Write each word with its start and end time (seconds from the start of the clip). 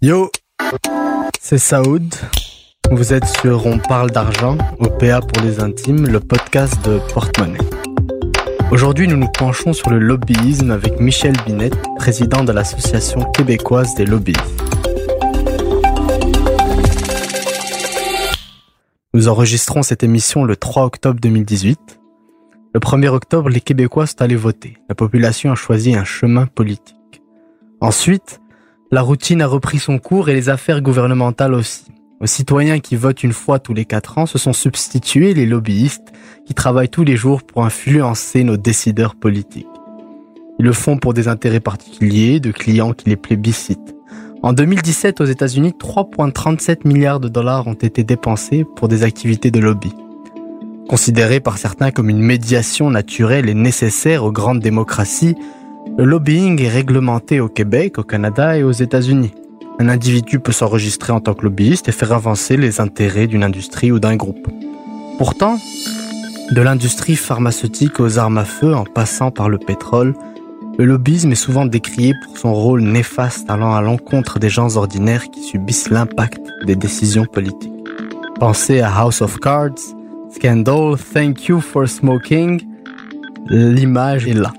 Yo, 0.00 0.30
c'est 1.38 1.58
Saoud. 1.58 2.14
Vous 2.90 3.12
êtes 3.12 3.26
sur 3.26 3.66
On 3.66 3.78
parle 3.78 4.10
d'argent, 4.10 4.56
OPA 4.78 5.20
pour 5.20 5.42
les 5.42 5.60
intimes, 5.60 6.06
le 6.06 6.18
podcast 6.18 6.82
de 6.86 6.98
Porte-Monnaie. 7.12 7.58
Aujourd'hui, 8.70 9.06
nous 9.06 9.18
nous 9.18 9.28
penchons 9.28 9.74
sur 9.74 9.90
le 9.90 9.98
lobbyisme 9.98 10.70
avec 10.70 10.98
Michel 10.98 11.34
Binet, 11.44 11.72
président 11.98 12.42
de 12.42 12.52
l'Association 12.52 13.30
québécoise 13.32 13.94
des 13.96 14.06
lobbyistes. 14.06 14.62
Nous 19.12 19.28
enregistrons 19.28 19.82
cette 19.82 20.02
émission 20.02 20.44
le 20.44 20.56
3 20.56 20.84
octobre 20.84 21.20
2018. 21.20 21.98
Le 22.76 22.80
1er 22.80 23.08
octobre, 23.08 23.48
les 23.48 23.62
Québécois 23.62 24.04
sont 24.04 24.20
allés 24.20 24.36
voter. 24.36 24.76
La 24.90 24.94
population 24.94 25.50
a 25.50 25.54
choisi 25.54 25.94
un 25.94 26.04
chemin 26.04 26.44
politique. 26.44 27.22
Ensuite, 27.80 28.42
la 28.90 29.00
routine 29.00 29.40
a 29.40 29.46
repris 29.46 29.78
son 29.78 29.98
cours 29.98 30.28
et 30.28 30.34
les 30.34 30.50
affaires 30.50 30.82
gouvernementales 30.82 31.54
aussi. 31.54 31.86
Aux 32.20 32.26
citoyens 32.26 32.78
qui 32.78 32.94
votent 32.94 33.22
une 33.22 33.32
fois 33.32 33.60
tous 33.60 33.72
les 33.72 33.86
quatre 33.86 34.18
ans 34.18 34.26
se 34.26 34.36
sont 34.36 34.52
substitués 34.52 35.32
les 35.32 35.46
lobbyistes 35.46 36.12
qui 36.44 36.52
travaillent 36.52 36.90
tous 36.90 37.04
les 37.04 37.16
jours 37.16 37.44
pour 37.44 37.64
influencer 37.64 38.44
nos 38.44 38.58
décideurs 38.58 39.14
politiques. 39.14 39.66
Ils 40.58 40.66
le 40.66 40.74
font 40.74 40.98
pour 40.98 41.14
des 41.14 41.28
intérêts 41.28 41.60
particuliers, 41.60 42.40
de 42.40 42.50
clients 42.50 42.92
qui 42.92 43.08
les 43.08 43.16
plébiscitent. 43.16 43.96
En 44.42 44.52
2017, 44.52 45.22
aux 45.22 45.24
États-Unis, 45.24 45.72
3,37 45.80 46.86
milliards 46.86 47.20
de 47.20 47.28
dollars 47.28 47.68
ont 47.68 47.72
été 47.72 48.04
dépensés 48.04 48.66
pour 48.76 48.88
des 48.88 49.02
activités 49.02 49.50
de 49.50 49.60
lobby. 49.60 49.94
Considéré 50.88 51.40
par 51.40 51.58
certains 51.58 51.90
comme 51.90 52.08
une 52.08 52.20
médiation 52.20 52.90
naturelle 52.90 53.48
et 53.48 53.54
nécessaire 53.54 54.22
aux 54.22 54.30
grandes 54.30 54.60
démocraties, 54.60 55.34
le 55.98 56.04
lobbying 56.04 56.62
est 56.62 56.68
réglementé 56.68 57.40
au 57.40 57.48
Québec, 57.48 57.98
au 57.98 58.04
Canada 58.04 58.56
et 58.56 58.62
aux 58.62 58.70
États-Unis. 58.70 59.32
Un 59.80 59.88
individu 59.88 60.38
peut 60.38 60.52
s'enregistrer 60.52 61.12
en 61.12 61.20
tant 61.20 61.34
que 61.34 61.42
lobbyiste 61.42 61.88
et 61.88 61.92
faire 61.92 62.12
avancer 62.12 62.56
les 62.56 62.80
intérêts 62.80 63.26
d'une 63.26 63.42
industrie 63.42 63.90
ou 63.90 63.98
d'un 63.98 64.14
groupe. 64.14 64.48
Pourtant, 65.18 65.58
de 66.52 66.62
l'industrie 66.62 67.16
pharmaceutique 67.16 67.98
aux 67.98 68.18
armes 68.18 68.38
à 68.38 68.44
feu 68.44 68.72
en 68.72 68.84
passant 68.84 69.32
par 69.32 69.48
le 69.48 69.58
pétrole, 69.58 70.14
le 70.78 70.84
lobbyisme 70.84 71.32
est 71.32 71.34
souvent 71.34 71.66
décrié 71.66 72.14
pour 72.24 72.38
son 72.38 72.54
rôle 72.54 72.82
néfaste 72.82 73.50
allant 73.50 73.74
à 73.74 73.80
l'encontre 73.80 74.38
des 74.38 74.50
gens 74.50 74.76
ordinaires 74.76 75.30
qui 75.30 75.42
subissent 75.42 75.90
l'impact 75.90 76.46
des 76.64 76.76
décisions 76.76 77.24
politiques. 77.24 77.72
Pensez 78.38 78.80
à 78.80 78.94
House 78.94 79.22
of 79.22 79.38
Cards, 79.40 79.95
Scandal, 80.36 80.96
Thank 80.98 81.46
You 81.46 81.62
for 81.62 81.88
Smoking, 81.88 82.60
l'image 83.48 84.28
est 84.28 84.34
là. 84.34 84.52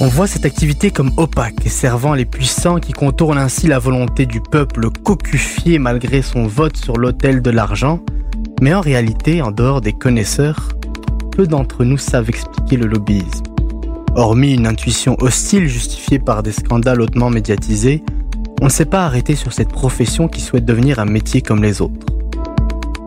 On 0.00 0.08
voit 0.08 0.26
cette 0.26 0.44
activité 0.44 0.90
comme 0.90 1.12
opaque 1.16 1.64
et 1.64 1.68
servant 1.68 2.12
les 2.12 2.24
puissants 2.24 2.80
qui 2.80 2.92
contournent 2.92 3.38
ainsi 3.38 3.68
la 3.68 3.78
volonté 3.78 4.26
du 4.26 4.40
peuple 4.40 4.90
cocufié 4.90 5.78
malgré 5.78 6.22
son 6.22 6.48
vote 6.48 6.76
sur 6.76 6.96
l'autel 6.96 7.40
de 7.40 7.50
l'argent. 7.50 8.00
Mais 8.60 8.74
en 8.74 8.80
réalité, 8.80 9.42
en 9.42 9.52
dehors 9.52 9.80
des 9.80 9.92
connaisseurs, 9.92 10.70
peu 11.30 11.46
d'entre 11.46 11.84
nous 11.84 11.98
savent 11.98 12.28
expliquer 12.28 12.78
le 12.78 12.88
lobbyisme. 12.88 13.44
Hormis 14.16 14.54
une 14.54 14.66
intuition 14.66 15.16
hostile 15.20 15.68
justifiée 15.68 16.18
par 16.18 16.42
des 16.42 16.50
scandales 16.52 17.00
hautement 17.00 17.30
médiatisés, 17.30 18.02
on 18.60 18.64
ne 18.64 18.70
s'est 18.70 18.86
pas 18.86 19.06
arrêté 19.06 19.36
sur 19.36 19.52
cette 19.52 19.70
profession 19.70 20.26
qui 20.26 20.40
souhaite 20.40 20.64
devenir 20.64 20.98
un 20.98 21.04
métier 21.04 21.42
comme 21.42 21.62
les 21.62 21.80
autres. 21.80 22.17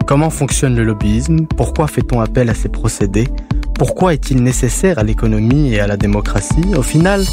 Comment 0.08 0.30
fonctionne 0.30 0.76
le 0.76 0.84
lobbyisme? 0.84 1.46
Pourquoi 1.56 1.88
fait-on 1.88 2.20
appel 2.20 2.50
à 2.50 2.54
ces 2.54 2.70
procédés? 2.70 3.28
Pourquoi 3.76 4.14
est-il 4.14 4.44
nécessaire 4.44 5.00
à 5.00 5.04
l'économie 5.04 5.74
et 5.74 5.80
à 5.80 5.88
la 5.88 5.96
démocratie? 5.96 6.76
Au 6.76 6.82
final, 6.82 7.24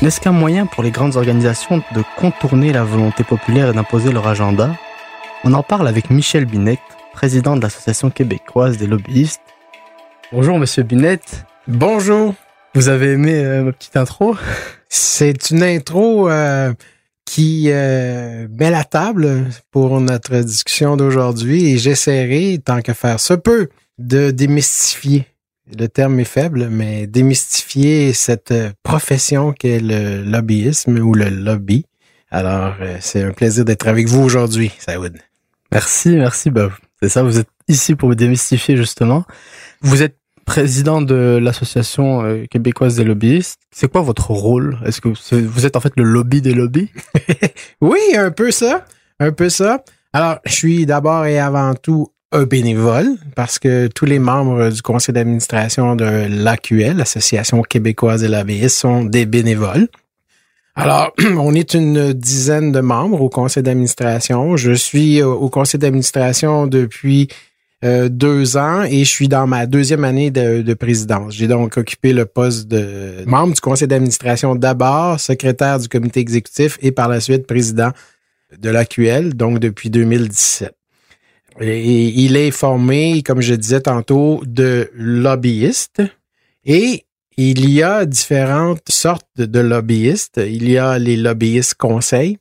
n'est-ce 0.00 0.20
qu'un 0.20 0.32
moyen 0.32 0.66
pour 0.66 0.82
les 0.82 0.90
grandes 0.90 1.16
organisations 1.16 1.82
de 1.94 2.02
contourner 2.16 2.72
la 2.72 2.84
volonté 2.84 3.24
populaire 3.24 3.70
et 3.70 3.72
d'imposer 3.72 4.12
leur 4.12 4.28
agenda? 4.28 4.76
On 5.44 5.54
en 5.54 5.62
parle 5.62 5.88
avec 5.88 6.08
Michel 6.10 6.44
Binet, 6.44 6.78
président 7.12 7.56
de 7.56 7.62
l'Association 7.62 8.10
québécoise 8.10 8.76
des 8.76 8.86
lobbyistes. 8.86 9.42
Bonjour 10.30 10.58
Monsieur 10.58 10.84
Binet. 10.84 11.20
Bonjour. 11.66 12.34
Vous 12.74 12.88
avez 12.88 13.12
aimé 13.12 13.34
euh, 13.34 13.64
ma 13.64 13.72
petite 13.72 13.96
intro? 13.96 14.36
C'est 14.88 15.50
une 15.50 15.62
intro 15.62 16.30
euh, 16.30 16.72
qui 17.24 17.66
euh, 17.68 18.46
met 18.50 18.70
la 18.70 18.84
table 18.84 19.46
pour 19.70 20.00
notre 20.00 20.38
discussion 20.38 20.96
d'aujourd'hui 20.96 21.72
et 21.72 21.78
j'essaierai, 21.78 22.60
tant 22.64 22.82
que 22.82 22.92
faire 22.92 23.20
se 23.20 23.34
peut, 23.34 23.68
de 23.98 24.30
démystifier 24.30 25.26
le 25.78 25.88
terme 25.88 26.20
est 26.20 26.24
faible, 26.24 26.68
mais 26.68 27.06
démystifier 27.06 28.12
cette 28.12 28.52
profession 28.82 29.52
qu'est 29.52 29.80
le 29.80 30.22
lobbyisme 30.22 30.98
ou 30.98 31.14
le 31.14 31.28
lobby. 31.28 31.86
Alors, 32.30 32.74
euh, 32.80 32.96
c'est 33.00 33.22
un 33.22 33.32
plaisir 33.32 33.64
d'être 33.64 33.86
avec 33.86 34.08
vous 34.08 34.22
aujourd'hui, 34.22 34.72
Saoud. 34.78 35.18
Merci, 35.70 36.10
merci. 36.10 36.50
Bah, 36.50 36.70
c'est 37.00 37.08
ça, 37.08 37.22
vous 37.22 37.38
êtes 37.38 37.48
ici 37.68 37.94
pour 37.94 38.14
démystifier 38.14 38.76
justement. 38.76 39.24
Vous 39.80 40.02
êtes 40.02 40.16
président 40.52 41.00
de 41.00 41.38
l'association 41.40 42.26
euh, 42.26 42.44
québécoise 42.44 42.96
des 42.96 43.04
lobbyistes. 43.04 43.58
C'est 43.70 43.90
quoi 43.90 44.02
votre 44.02 44.32
rôle? 44.32 44.76
Est-ce 44.84 45.00
que 45.00 45.08
vous 45.34 45.64
êtes 45.64 45.76
en 45.76 45.80
fait 45.80 45.94
le 45.96 46.02
lobby 46.02 46.42
des 46.42 46.52
lobbies? 46.52 46.90
Oui, 47.80 47.98
un 48.14 48.30
peu 48.30 48.50
ça, 48.50 48.84
un 49.18 49.32
peu 49.32 49.48
ça. 49.48 49.82
Alors, 50.12 50.40
je 50.44 50.52
suis 50.52 50.84
d'abord 50.84 51.24
et 51.24 51.38
avant 51.38 51.72
tout 51.72 52.12
un 52.32 52.44
bénévole 52.44 53.16
parce 53.34 53.58
que 53.58 53.86
tous 53.86 54.04
les 54.04 54.18
membres 54.18 54.68
du 54.68 54.82
conseil 54.82 55.14
d'administration 55.14 55.96
de 55.96 56.26
l'AQL, 56.28 56.98
l'Association 56.98 57.62
québécoise 57.62 58.20
des 58.20 58.28
lobbyistes, 58.28 58.76
sont 58.76 59.04
des 59.04 59.24
bénévoles. 59.24 59.88
Alors, 60.74 61.12
on 61.38 61.54
est 61.54 61.72
une 61.72 62.12
dizaine 62.12 62.72
de 62.72 62.80
membres 62.80 63.22
au 63.22 63.30
conseil 63.30 63.62
d'administration. 63.62 64.58
Je 64.58 64.72
suis 64.72 65.22
au 65.22 65.48
conseil 65.48 65.80
d'administration 65.80 66.66
depuis 66.66 67.28
euh, 67.84 68.08
deux 68.08 68.56
ans 68.56 68.82
et 68.82 69.00
je 69.00 69.10
suis 69.10 69.28
dans 69.28 69.46
ma 69.46 69.66
deuxième 69.66 70.04
année 70.04 70.30
de, 70.30 70.62
de 70.62 70.74
présidence. 70.74 71.34
J'ai 71.34 71.48
donc 71.48 71.76
occupé 71.76 72.12
le 72.12 72.26
poste 72.26 72.68
de 72.68 73.24
membre 73.26 73.54
du 73.54 73.60
conseil 73.60 73.88
d'administration 73.88 74.54
d'abord, 74.54 75.18
secrétaire 75.18 75.78
du 75.80 75.88
comité 75.88 76.20
exécutif 76.20 76.78
et 76.80 76.92
par 76.92 77.08
la 77.08 77.20
suite 77.20 77.46
président 77.46 77.90
de 78.56 78.70
l'AQL, 78.70 79.34
donc 79.34 79.58
depuis 79.58 79.90
2017. 79.90 80.74
Et 81.60 82.08
il 82.08 82.36
est 82.36 82.50
formé, 82.50 83.22
comme 83.22 83.40
je 83.40 83.54
disais 83.54 83.80
tantôt, 83.80 84.42
de 84.46 84.90
lobbyistes. 84.94 86.02
Et 86.64 87.04
il 87.36 87.68
y 87.68 87.82
a 87.82 88.06
différentes 88.06 88.88
sortes 88.88 89.26
de 89.36 89.60
lobbyistes. 89.60 90.40
Il 90.44 90.70
y 90.70 90.78
a 90.78 90.98
les 90.98 91.16
lobbyistes 91.16 91.74
conseils, 91.74 92.38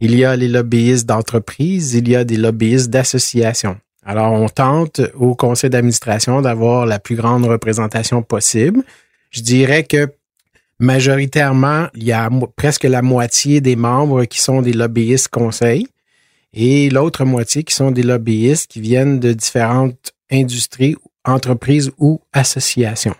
il 0.00 0.16
y 0.16 0.24
a 0.24 0.36
les 0.36 0.48
lobbyistes 0.48 1.06
d'entreprise, 1.06 1.94
il 1.94 2.08
y 2.08 2.16
a 2.16 2.24
des 2.24 2.36
lobbyistes 2.36 2.90
d'associations. 2.90 3.76
Alors, 4.04 4.32
on 4.32 4.48
tente 4.48 5.00
au 5.14 5.34
conseil 5.34 5.70
d'administration 5.70 6.40
d'avoir 6.40 6.86
la 6.86 6.98
plus 6.98 7.16
grande 7.16 7.44
représentation 7.44 8.22
possible. 8.22 8.82
Je 9.30 9.42
dirais 9.42 9.84
que 9.84 10.08
majoritairement, 10.78 11.88
il 11.94 12.04
y 12.04 12.12
a 12.12 12.28
presque 12.56 12.84
la 12.84 13.02
moitié 13.02 13.60
des 13.60 13.76
membres 13.76 14.24
qui 14.24 14.40
sont 14.40 14.62
des 14.62 14.72
lobbyistes 14.72 15.28
conseils 15.28 15.86
et 16.52 16.90
l'autre 16.90 17.24
moitié 17.24 17.62
qui 17.62 17.74
sont 17.74 17.90
des 17.90 18.02
lobbyistes 18.02 18.70
qui 18.70 18.80
viennent 18.80 19.20
de 19.20 19.32
différentes 19.32 20.12
industries, 20.32 20.96
entreprises 21.24 21.92
ou 21.98 22.20
associations. 22.32 23.14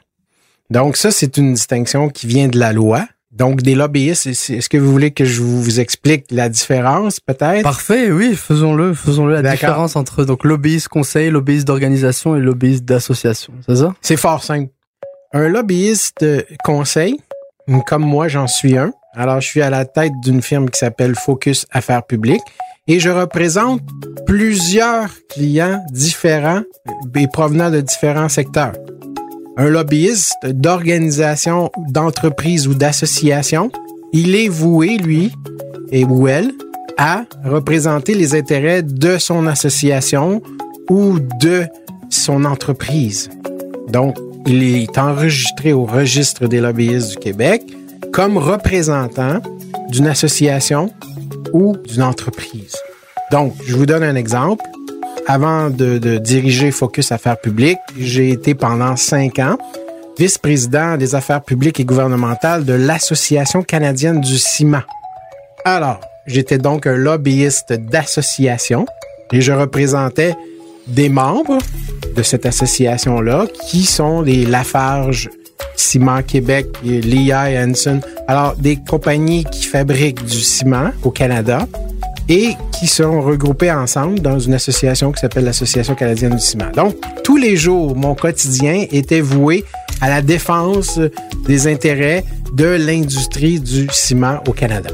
Donc 0.71 0.97
ça, 0.97 1.11
c'est 1.11 1.37
une 1.37 1.55
distinction 1.55 2.09
qui 2.09 2.27
vient 2.27 2.49
de 2.49 2.59
la 2.59 2.73
loi. 2.73 3.07
Donc 3.41 3.63
des 3.63 3.75
lobbyistes, 3.75 4.27
est-ce 4.27 4.69
que 4.69 4.77
vous 4.77 4.93
voulez 4.93 5.13
que 5.13 5.25
je 5.25 5.41
vous 5.41 5.81
explique 5.81 6.27
la 6.31 6.51
différence 6.51 7.21
peut-être? 7.21 7.63
Parfait, 7.63 8.13
oui, 8.13 8.35
faisons-le, 8.35 8.93
faisons-le 8.93 9.41
la 9.41 9.53
différence 9.53 9.97
entre 9.97 10.27
donc 10.27 10.45
lobbyiste 10.45 10.89
conseil, 10.89 11.31
lobbyiste 11.31 11.67
d'organisation 11.67 12.37
et 12.37 12.41
lobbyiste 12.41 12.85
d'association, 12.85 13.55
c'est 13.67 13.77
ça? 13.77 13.95
C'est 14.03 14.19
fort 14.19 14.45
simple. 14.45 14.69
Un 15.33 15.49
lobbyiste 15.49 16.27
conseil, 16.65 17.17
comme 17.87 18.03
moi 18.03 18.29
j'en 18.29 18.47
suis 18.47 18.77
un. 18.77 18.93
Alors 19.15 19.41
je 19.41 19.47
suis 19.47 19.63
à 19.63 19.71
la 19.71 19.87
tête 19.87 20.13
d'une 20.23 20.43
firme 20.43 20.69
qui 20.69 20.79
s'appelle 20.79 21.15
Focus 21.15 21.65
Affaires 21.71 22.03
publiques 22.03 22.43
et 22.89 23.01
je 23.01 23.09
représente 23.09 23.81
plusieurs 24.27 25.09
clients 25.31 25.83
différents 25.93 26.61
et 27.17 27.27
provenant 27.27 27.71
de 27.71 27.81
différents 27.81 28.29
secteurs. 28.29 28.75
Un 29.61 29.69
lobbyiste 29.69 30.47
d'organisation, 30.47 31.71
d'entreprise 31.91 32.67
ou 32.67 32.73
d'association, 32.73 33.71
il 34.15 34.35
est 34.35 34.49
voué, 34.49 34.97
lui, 34.97 35.33
et 35.93 36.03
ou 36.03 36.29
elle, 36.29 36.53
à 36.97 37.25
représenter 37.45 38.15
les 38.15 38.35
intérêts 38.35 38.83
de 38.83 39.19
son 39.19 39.47
association 39.47 40.41
ou 40.89 41.19
de 41.43 41.67
son 42.09 42.47
entreprise. 42.47 43.29
Donc, 43.89 44.17
il 44.47 44.63
est 44.63 44.97
enregistré 44.97 45.75
au 45.75 45.85
registre 45.85 46.47
des 46.47 46.61
lobbyistes 46.61 47.11
du 47.11 47.17
Québec 47.19 47.63
comme 48.15 48.39
représentant 48.39 49.43
d'une 49.91 50.07
association 50.07 50.91
ou 51.53 51.77
d'une 51.87 52.03
entreprise. 52.03 52.77
Donc, 53.31 53.53
je 53.67 53.77
vous 53.77 53.85
donne 53.85 54.05
un 54.05 54.17
exemple. 54.17 54.65
Avant 55.31 55.71
de, 55.71 56.19
diriger 56.19 56.73
Focus 56.73 57.13
Affaires 57.13 57.41
publiques, 57.41 57.79
j'ai 57.97 58.31
été 58.31 58.57
pendant 58.57 58.97
cinq 58.97 59.39
ans 59.39 59.57
vice-président 60.19 60.97
des 60.97 61.15
affaires 61.15 61.41
publiques 61.41 61.79
et 61.79 61.85
gouvernementales 61.85 62.65
de 62.65 62.73
l'Association 62.73 63.63
canadienne 63.63 64.21
du 64.21 64.39
ciment. 64.39 64.83
Alors, 65.65 66.01
j'étais 66.27 66.59
donc 66.59 66.89
un 66.89 66.97
lobbyiste 66.97 67.73
d'association 67.73 68.87
et 69.33 69.41
je 69.41 69.53
représentais 69.53 70.35
des 70.89 71.09
membres 71.09 71.59
de 72.17 72.23
cette 72.25 72.45
association-là 72.45 73.47
qui 73.69 73.85
sont 73.85 74.23
les 74.23 74.45
Lafarge, 74.45 75.31
Ciment 75.77 76.23
Québec, 76.23 76.67
Lehigh 76.83 77.57
Hanson. 77.57 78.01
Alors, 78.27 78.57
des 78.57 78.77
compagnies 78.77 79.45
qui 79.45 79.63
fabriquent 79.63 80.25
du 80.25 80.41
ciment 80.41 80.91
au 81.05 81.13
Canada 81.13 81.69
et 82.31 82.57
qui 82.71 82.87
sont 82.87 83.21
regroupées 83.21 83.73
ensemble 83.73 84.21
dans 84.21 84.39
une 84.39 84.55
association 84.55 85.11
qui 85.11 85.21
s'appelle 85.21 85.45
l'Association 85.45 85.97
canadienne 85.97 86.37
du 86.37 86.41
ciment. 86.41 86.71
Donc, 86.75 86.95
tous 87.25 87.37
les 87.37 87.57
jours, 87.57 87.97
mon 87.97 88.15
quotidien 88.15 88.87
était 88.93 89.21
voué 89.21 89.65
à 90.01 90.09
la 90.09 90.23
défense 90.23 91.01
des 91.47 91.67
intérêts 91.67 92.25
de 92.55 92.67
l'industrie 92.67 93.59
du 93.59 93.89
ciment 93.91 94.43
au 94.47 94.53
Canada. 94.53 94.91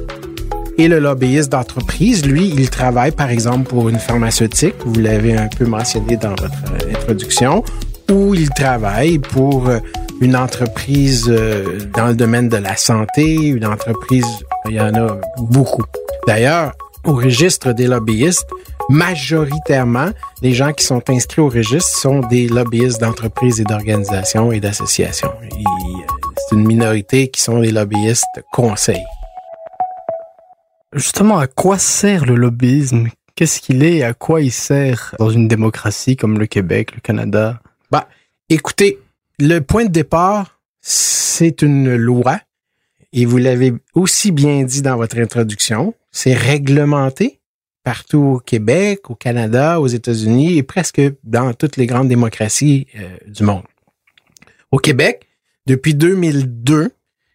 Et 0.79 0.89
le 0.89 0.99
lobbyiste 0.99 1.53
d'entreprise, 1.53 2.25
lui, 2.25 2.53
il 2.57 2.71
travaille 2.71 3.11
par 3.11 3.31
exemple 3.31 3.69
pour 3.69 3.89
une 3.89 3.99
pharmaceutique, 3.99 4.75
vous 4.85 5.01
l'avez 5.01 5.37
un 5.37 5.49
peu 5.49 5.67
mentionné 5.67 6.17
dans 6.17 6.31
votre 6.31 6.53
euh, 6.85 6.91
introduction, 6.91 7.63
ou 8.11 8.35
il 8.35 8.49
travaille 8.51 9.19
pour 9.19 9.69
euh, 9.69 9.79
une 10.21 10.37
entreprise 10.37 11.27
euh, 11.29 11.81
dans 11.95 12.09
le 12.09 12.15
domaine 12.15 12.49
de 12.49 12.57
la 12.57 12.77
santé, 12.77 13.35
une 13.35 13.67
entreprise, 13.67 14.27
il 14.69 14.75
y 14.75 14.81
en 14.81 14.95
a 14.95 15.19
beaucoup. 15.39 15.85
D'ailleurs, 16.27 16.73
au 17.07 17.15
registre 17.15 17.73
des 17.73 17.87
lobbyistes, 17.87 18.49
majoritairement, 18.89 20.11
les 20.43 20.53
gens 20.53 20.73
qui 20.73 20.85
sont 20.85 21.09
inscrits 21.09 21.41
au 21.41 21.49
registre 21.49 21.99
sont 21.99 22.21
des 22.21 22.49
lobbyistes 22.49 23.01
d'entreprises 23.01 23.61
et 23.61 23.65
d'organisations 23.65 24.53
et 24.53 24.61
d'associations. 24.61 25.33
C'est 26.37 26.57
une 26.57 26.67
minorité 26.67 27.29
qui 27.29 27.41
sont 27.41 27.61
des 27.61 27.73
lobbyistes 27.73 28.25
conseils. 28.53 29.05
Justement, 30.93 31.39
à 31.39 31.47
quoi 31.47 31.79
sert 31.79 32.25
le 32.25 32.35
lobbyisme? 32.35 33.09
Qu'est-ce 33.35 33.61
qu'il 33.61 33.83
est? 33.83 33.97
Et 33.97 34.05
à 34.05 34.15
quoi 34.15 34.41
il 34.41 34.53
sert 34.53 35.15
dans 35.19 35.31
une 35.31 35.47
démocratie 35.47 36.17
comme 36.17 36.39
le 36.39 36.47
Québec, 36.47 36.95
le 36.95 37.01
Canada? 37.01 37.61
Bah, 37.91 38.09
écoutez, 38.49 38.99
le 39.39 39.61
point 39.61 39.85
de 39.85 39.91
départ, 39.91 40.59
c'est 40.81 41.63
une 41.63 41.95
loi 41.95 42.41
et 43.13 43.25
vous 43.25 43.39
l'avez 43.39 43.75
aussi 43.95 44.33
bien 44.33 44.65
dit 44.65 44.83
dans 44.83 44.97
votre 44.97 45.19
introduction, 45.19 45.95
c'est 46.11 46.35
réglementé 46.35 47.41
partout 47.83 48.37
au 48.37 48.39
Québec, 48.41 49.11
au 49.11 49.15
Canada, 49.15 49.81
aux 49.81 49.87
États-Unis 49.87 50.59
et 50.59 50.63
presque 50.65 51.01
dans 51.23 51.55
toutes 51.55 51.77
les 51.77 51.87
grandes 51.87 52.09
démocraties 52.09 52.89
euh, 52.97 53.17
du 53.29 53.45
monde. 53.45 53.63
Au 54.73 54.79
Québec, 54.79 55.29
depuis 55.67 55.95
2002, 55.95 56.91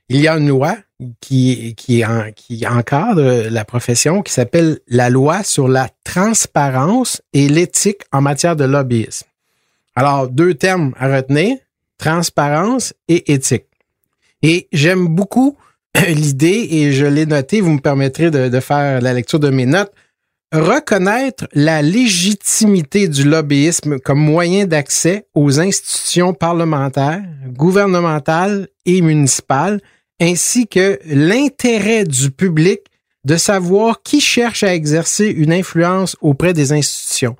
il 0.09 0.19
y 0.19 0.27
a 0.27 0.37
une 0.37 0.49
loi 0.49 0.75
qui, 1.21 2.03
encadre 2.69 3.49
la 3.49 3.65
profession 3.65 4.21
qui 4.21 4.33
s'appelle 4.33 4.79
la 4.87 5.09
loi 5.09 5.43
sur 5.43 5.69
la 5.69 5.89
transparence 6.03 7.21
et 7.31 7.47
l'éthique 7.47 8.01
en 8.11 8.19
matière 8.21 8.57
de 8.57 8.65
lobbyisme. 8.65 9.27
Alors, 9.95 10.27
deux 10.27 10.53
termes 10.53 10.93
à 10.99 11.07
retenir, 11.15 11.57
transparence 11.97 12.93
et 13.07 13.31
éthique. 13.31 13.65
Et 14.43 14.67
j'aime 14.71 15.07
beaucoup 15.07 15.57
l'idée, 16.07 16.67
et 16.71 16.93
je 16.93 17.05
l'ai 17.05 17.25
noté, 17.25 17.61
vous 17.61 17.71
me 17.71 17.79
permettrez 17.79 18.31
de, 18.31 18.59
faire 18.59 19.01
la 19.01 19.13
lecture 19.13 19.39
de 19.39 19.49
mes 19.49 19.65
notes, 19.65 19.91
reconnaître 20.51 21.47
la 21.53 21.81
légitimité 21.81 23.07
du 23.07 23.23
lobbyisme 23.23 23.99
comme 23.99 24.19
moyen 24.19 24.65
d'accès 24.65 25.27
aux 25.33 25.59
institutions 25.59 26.33
parlementaires, 26.33 27.23
gouvernementales 27.47 28.67
et 28.85 29.01
municipales, 29.01 29.79
ainsi 30.19 30.67
que 30.67 30.99
l'intérêt 31.05 32.03
du 32.03 32.31
public 32.31 32.81
de 33.23 33.37
savoir 33.37 34.01
qui 34.01 34.19
cherche 34.19 34.63
à 34.63 34.73
exercer 34.73 35.27
une 35.27 35.53
influence 35.53 36.17
auprès 36.21 36.53
des 36.53 36.73
institutions. 36.73 37.35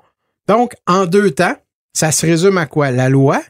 Donc, 0.48 0.74
en 0.86 1.06
deux 1.06 1.32
temps, 1.32 1.56
ça 1.92 2.12
se 2.12 2.24
résume 2.24 2.58
à 2.58 2.66
quoi? 2.66 2.90
La 2.90 3.08
loi, 3.08 3.42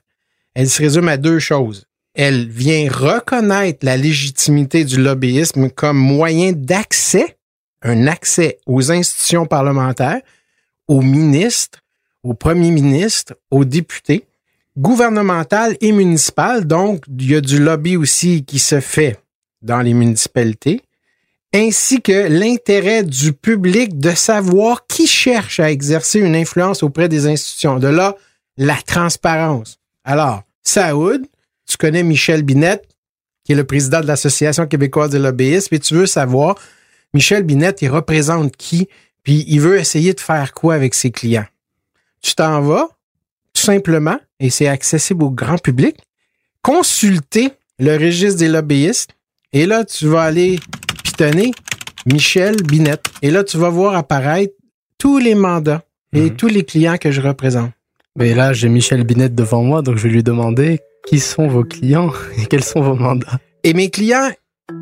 elle 0.55 0.69
se 0.69 0.83
résume 0.83 1.09
à 1.09 1.19
deux 1.19 1.39
choses 1.39 1.87
elle 2.14 2.49
vient 2.49 2.91
reconnaître 2.91 3.85
la 3.85 3.97
légitimité 3.97 4.85
du 4.85 5.00
lobbyisme 5.00 5.70
comme 5.70 5.99
moyen 5.99 6.53
d'accès, 6.53 7.37
un 7.82 8.06
accès 8.06 8.59
aux 8.67 8.93
institutions 8.93 9.47
parlementaires, 9.47 10.20
aux 10.88 11.00
ministres, 11.00 11.81
aux 12.23 12.35
premiers 12.35 12.70
ministres, 12.70 13.35
aux 13.50 13.64
députés, 13.64 14.26
gouvernementales 14.76 15.76
et 15.81 15.93
municipales. 15.93 16.67
Donc, 16.67 17.05
il 17.09 17.31
y 17.31 17.35
a 17.35 17.41
du 17.41 17.59
lobby 17.59 17.97
aussi 17.97 18.44
qui 18.44 18.58
se 18.58 18.81
fait 18.81 19.19
dans 19.62 19.81
les 19.81 19.94
municipalités, 19.94 20.82
ainsi 21.55 22.00
que 22.00 22.29
l'intérêt 22.29 23.03
du 23.03 23.32
public 23.32 23.99
de 23.99 24.11
savoir 24.11 24.87
qui 24.87 25.06
cherche 25.06 25.61
à 25.61 25.70
exercer 25.70 26.20
une 26.20 26.35
influence 26.35 26.82
auprès 26.82 27.08
des 27.08 27.26
institutions. 27.26 27.79
De 27.79 27.88
là, 27.88 28.17
la 28.56 28.76
transparence. 28.76 29.79
Alors, 30.05 30.43
Saoud, 30.62 31.26
tu 31.73 31.79
connais 31.79 32.03
Michel 32.03 32.43
Binette, 32.43 32.87
qui 33.45 33.53
est 33.53 33.57
le 33.57 33.65
président 33.65 34.03
de 34.03 34.07
l'Association 34.07 34.67
québécoise 34.67 35.11
de 35.11 35.19
lobbyisme, 35.19 35.75
et 35.75 35.79
tu 35.79 35.95
veux 35.95 36.07
savoir, 36.07 36.57
Michel 37.15 37.45
Binette, 37.45 37.81
il 37.81 37.89
représente 37.89 38.55
qui, 38.57 38.89
puis 39.23 39.47
il 39.49 39.61
veut 39.61 39.79
essayer 39.79 40.13
de 40.13 40.21
faire 40.21 40.53
quoi 40.53 40.75
avec 40.75 40.93
ses 40.93 41.11
clients? 41.11 41.47
Tu 42.21 42.35
t'en 42.35 42.61
vas, 42.61 42.89
tout 43.55 43.63
simplement, 43.63 44.19
et 44.39 44.51
c'est 44.51 44.69
accessible 44.69 45.25
au 45.25 45.31
grand 45.31 45.57
public, 45.57 45.97
consulter 46.61 47.53
le 47.79 47.97
registre 47.97 48.39
des 48.39 48.49
lobbyistes, 48.49 49.11
et 49.55 49.65
là, 49.65 49.87
tu 49.87 50.07
vas 50.09 50.23
aller 50.23 50.59
pitonner 51.03 51.53
Michel 52.05 52.57
Binette. 52.63 53.07
Et 53.23 53.31
là, 53.31 53.45
tu 53.45 53.57
vas 53.57 53.71
voir 53.71 53.95
apparaître 53.95 54.55
tous 54.99 55.19
les 55.19 55.35
mandats 55.35 55.83
et 56.13 56.25
mhm. 56.25 56.37
tous 56.37 56.49
les 56.49 56.65
clients 56.65 56.99
que 56.99 57.11
je 57.11 57.23
représente. 57.23 57.71
Mais 58.17 58.35
là, 58.35 58.53
j'ai 58.53 58.69
Michel 58.69 59.05
Binette 59.05 59.35
devant 59.35 59.63
moi, 59.63 59.81
donc 59.81 59.97
je 59.97 60.03
vais 60.03 60.13
lui 60.13 60.23
demander 60.23 60.81
qui 61.07 61.21
sont 61.21 61.49
vos 61.49 61.65
clients 61.65 62.13
et 62.39 62.47
quels 62.47 62.65
sont 62.65 62.81
vos 62.81 62.95
mandats? 62.95 63.39
Et 63.65 63.75
mes 63.75 63.91
clients, 63.91 64.31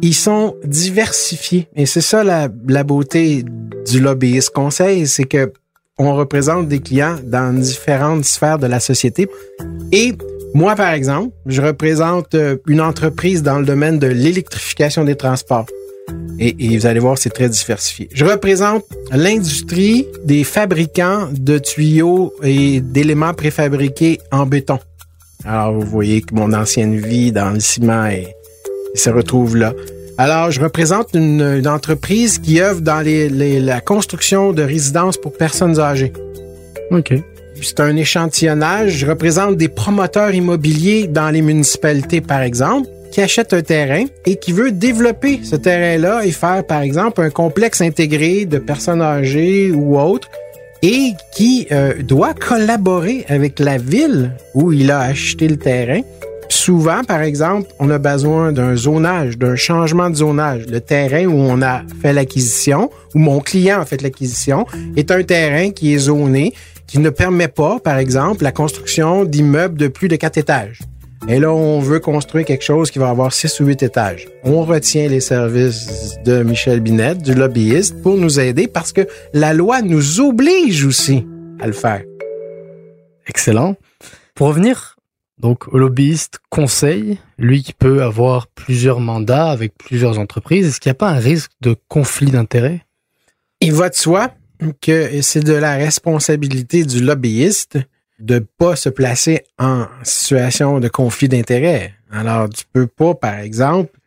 ils 0.02 0.14
sont 0.14 0.56
diversifiés. 0.64 1.68
Et 1.76 1.86
c'est 1.86 2.00
ça 2.00 2.24
la, 2.24 2.48
la 2.68 2.84
beauté 2.84 3.44
du 3.90 4.00
lobbyiste 4.00 4.50
conseil, 4.50 5.06
c'est 5.06 5.24
que 5.24 5.52
on 5.98 6.14
représente 6.14 6.66
des 6.66 6.80
clients 6.80 7.16
dans 7.22 7.52
différentes 7.52 8.24
sphères 8.24 8.58
de 8.58 8.66
la 8.66 8.80
société. 8.80 9.28
Et 9.92 10.14
moi, 10.54 10.74
par 10.74 10.92
exemple, 10.92 11.34
je 11.44 11.60
représente 11.60 12.34
euh, 12.34 12.56
une 12.66 12.80
entreprise 12.80 13.42
dans 13.42 13.58
le 13.58 13.66
domaine 13.66 13.98
de 13.98 14.06
l'électrification 14.06 15.04
des 15.04 15.14
transports. 15.14 15.66
Et, 16.38 16.56
et, 16.58 16.78
vous 16.78 16.86
allez 16.86 17.00
voir, 17.00 17.18
c'est 17.18 17.30
très 17.30 17.50
diversifié. 17.50 18.08
Je 18.12 18.24
représente 18.24 18.84
l'industrie 19.12 20.06
des 20.24 20.42
fabricants 20.42 21.28
de 21.30 21.58
tuyaux 21.58 22.32
et 22.42 22.80
d'éléments 22.80 23.34
préfabriqués 23.34 24.18
en 24.32 24.46
béton. 24.46 24.78
Alors, 25.44 25.72
vous 25.72 25.86
voyez 25.86 26.20
que 26.20 26.34
mon 26.34 26.52
ancienne 26.52 26.96
vie 26.96 27.32
dans 27.32 27.50
le 27.50 27.60
ciment 27.60 28.06
est, 28.06 28.34
se 28.94 29.10
retrouve 29.10 29.56
là. 29.56 29.72
Alors, 30.18 30.50
je 30.50 30.60
représente 30.60 31.14
une, 31.14 31.66
entreprise 31.66 32.38
qui 32.38 32.60
œuvre 32.60 32.82
dans 32.82 33.00
les, 33.00 33.28
la 33.60 33.80
construction 33.80 34.52
de 34.52 34.62
résidences 34.62 35.16
pour 35.16 35.32
personnes 35.32 35.80
âgées. 35.80 36.12
OK. 36.90 37.14
C'est 37.62 37.80
un 37.80 37.96
échantillonnage. 37.96 38.92
Je 38.92 39.06
représente 39.06 39.56
des 39.56 39.68
promoteurs 39.68 40.34
immobiliers 40.34 41.06
dans 41.06 41.30
les 41.30 41.42
municipalités, 41.42 42.20
par 42.20 42.42
exemple, 42.42 42.88
qui 43.10 43.20
achètent 43.20 43.52
un 43.52 43.62
terrain 43.62 44.04
et 44.26 44.36
qui 44.36 44.52
veut 44.52 44.72
développer 44.72 45.40
ce 45.42 45.56
terrain-là 45.56 46.24
et 46.24 46.32
faire, 46.32 46.66
par 46.66 46.82
exemple, 46.82 47.20
un 47.22 47.30
complexe 47.30 47.80
intégré 47.80 48.44
de 48.44 48.58
personnes 48.58 49.02
âgées 49.02 49.72
ou 49.72 49.98
autres 49.98 50.28
et 50.82 51.12
qui 51.34 51.66
euh, 51.72 52.02
doit 52.02 52.34
collaborer 52.34 53.24
avec 53.28 53.58
la 53.58 53.78
ville 53.78 54.32
où 54.54 54.72
il 54.72 54.90
a 54.90 55.00
acheté 55.00 55.48
le 55.48 55.56
terrain. 55.56 56.00
Souvent, 56.48 57.04
par 57.04 57.22
exemple, 57.22 57.70
on 57.78 57.90
a 57.90 57.98
besoin 57.98 58.52
d'un 58.52 58.74
zonage, 58.74 59.38
d'un 59.38 59.56
changement 59.56 60.10
de 60.10 60.16
zonage. 60.16 60.66
Le 60.66 60.80
terrain 60.80 61.26
où 61.26 61.36
on 61.36 61.62
a 61.62 61.82
fait 62.02 62.12
l'acquisition, 62.12 62.90
où 63.14 63.18
mon 63.18 63.40
client 63.40 63.80
a 63.80 63.84
fait 63.84 64.02
l'acquisition, 64.02 64.66
est 64.96 65.10
un 65.10 65.22
terrain 65.22 65.70
qui 65.70 65.94
est 65.94 65.98
zoné, 65.98 66.52
qui 66.86 66.98
ne 66.98 67.10
permet 67.10 67.48
pas, 67.48 67.78
par 67.78 67.98
exemple, 67.98 68.42
la 68.42 68.52
construction 68.52 69.24
d'immeubles 69.24 69.78
de 69.78 69.86
plus 69.86 70.08
de 70.08 70.16
quatre 70.16 70.38
étages. 70.38 70.80
Et 71.28 71.38
là, 71.38 71.52
on 71.52 71.80
veut 71.80 72.00
construire 72.00 72.46
quelque 72.46 72.64
chose 72.64 72.90
qui 72.90 72.98
va 72.98 73.10
avoir 73.10 73.32
six 73.32 73.60
ou 73.60 73.66
huit 73.66 73.82
étages. 73.82 74.28
On 74.42 74.62
retient 74.62 75.06
les 75.08 75.20
services 75.20 76.16
de 76.24 76.42
Michel 76.42 76.80
Binet, 76.80 77.16
du 77.16 77.34
lobbyiste, 77.34 78.02
pour 78.02 78.16
nous 78.16 78.40
aider 78.40 78.66
parce 78.66 78.92
que 78.92 79.06
la 79.34 79.52
loi 79.52 79.82
nous 79.82 80.20
oblige 80.20 80.86
aussi 80.86 81.26
à 81.60 81.66
le 81.66 81.74
faire. 81.74 82.02
Excellent. 83.26 83.76
Pour 84.34 84.48
revenir 84.48 84.96
donc 85.38 85.68
au 85.68 85.78
lobbyiste 85.78 86.38
conseil, 86.50 87.18
lui 87.38 87.62
qui 87.62 87.72
peut 87.72 88.02
avoir 88.02 88.46
plusieurs 88.46 89.00
mandats 89.00 89.50
avec 89.50 89.76
plusieurs 89.76 90.18
entreprises, 90.18 90.66
est-ce 90.66 90.80
qu'il 90.80 90.90
n'y 90.90 90.96
a 90.96 90.98
pas 90.98 91.10
un 91.10 91.18
risque 91.18 91.52
de 91.60 91.76
conflit 91.88 92.30
d'intérêts? 92.30 92.84
Il 93.60 93.72
va 93.72 93.90
de 93.90 93.94
soi 93.94 94.32
que 94.80 95.22
c'est 95.22 95.44
de 95.44 95.54
la 95.54 95.76
responsabilité 95.76 96.84
du 96.84 97.02
lobbyiste 97.02 97.78
de 98.20 98.38
pas 98.58 98.76
se 98.76 98.88
placer 98.88 99.44
en 99.58 99.86
situation 100.02 100.80
de 100.80 100.88
conflit 100.88 101.28
d'intérêts. 101.28 101.94
Alors, 102.10 102.48
tu 102.48 102.64
peux 102.72 102.86
pas, 102.86 103.14
par 103.14 103.38
exemple, 103.38 103.98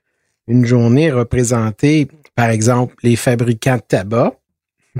une 0.47 0.65
journée 0.65 1.11
représenter, 1.11 2.07
par 2.35 2.49
exemple, 2.49 2.95
les 3.03 3.15
fabricants 3.15 3.77
de 3.77 3.81
tabac 3.81 4.33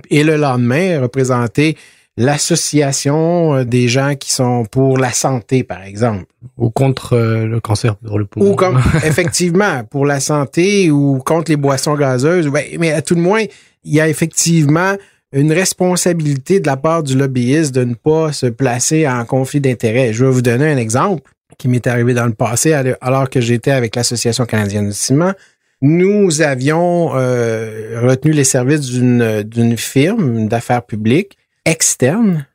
et 0.09 0.23
le 0.23 0.37
lendemain 0.37 1.01
représenter 1.01 1.77
l'association 2.17 3.55
euh, 3.55 3.63
des 3.65 3.87
gens 3.87 4.15
qui 4.15 4.31
sont 4.31 4.65
pour 4.65 4.97
la 4.97 5.11
santé, 5.11 5.63
par 5.63 5.83
exemple. 5.83 6.25
Ou 6.57 6.69
contre 6.69 7.13
euh, 7.13 7.45
le 7.45 7.59
cancer 7.59 7.95
dans 8.01 8.17
le 8.17 8.25
poumon. 8.25 8.51
Ou 8.51 8.55
comme, 8.55 8.81
effectivement, 9.03 9.83
pour 9.83 10.05
la 10.05 10.19
santé 10.19 10.91
ou 10.91 11.19
contre 11.19 11.51
les 11.51 11.57
boissons 11.57 11.95
gazeuses. 11.95 12.47
Ben, 12.47 12.63
mais 12.79 12.91
à 12.91 13.01
tout 13.01 13.15
le 13.15 13.21
moins, 13.21 13.43
il 13.83 13.93
y 13.93 13.99
a 13.99 14.07
effectivement 14.07 14.95
une 15.33 15.51
responsabilité 15.51 16.59
de 16.59 16.67
la 16.67 16.77
part 16.77 17.03
du 17.03 17.17
lobbyiste 17.17 17.73
de 17.73 17.83
ne 17.83 17.95
pas 17.95 18.31
se 18.31 18.45
placer 18.45 19.07
en 19.07 19.25
conflit 19.25 19.59
d'intérêts. 19.59 20.13
Je 20.13 20.25
vais 20.25 20.31
vous 20.31 20.41
donner 20.41 20.71
un 20.71 20.77
exemple 20.77 21.31
qui 21.57 21.67
m'est 21.67 21.87
arrivé 21.87 22.13
dans 22.13 22.25
le 22.25 22.33
passé 22.33 22.73
alors 23.01 23.29
que 23.29 23.41
j'étais 23.41 23.71
avec 23.71 23.95
l'Association 23.95 24.45
canadienne 24.45 24.89
du 24.89 24.95
ciment. 24.95 25.33
Nous 25.81 26.41
avions 26.41 27.11
euh, 27.15 27.99
retenu 28.01 28.31
les 28.31 28.43
services 28.43 28.89
d'une 28.89 29.77
firme 29.77 30.47
d'affaires 30.47 30.85
publiques 30.85 31.37
externe, 31.65 32.45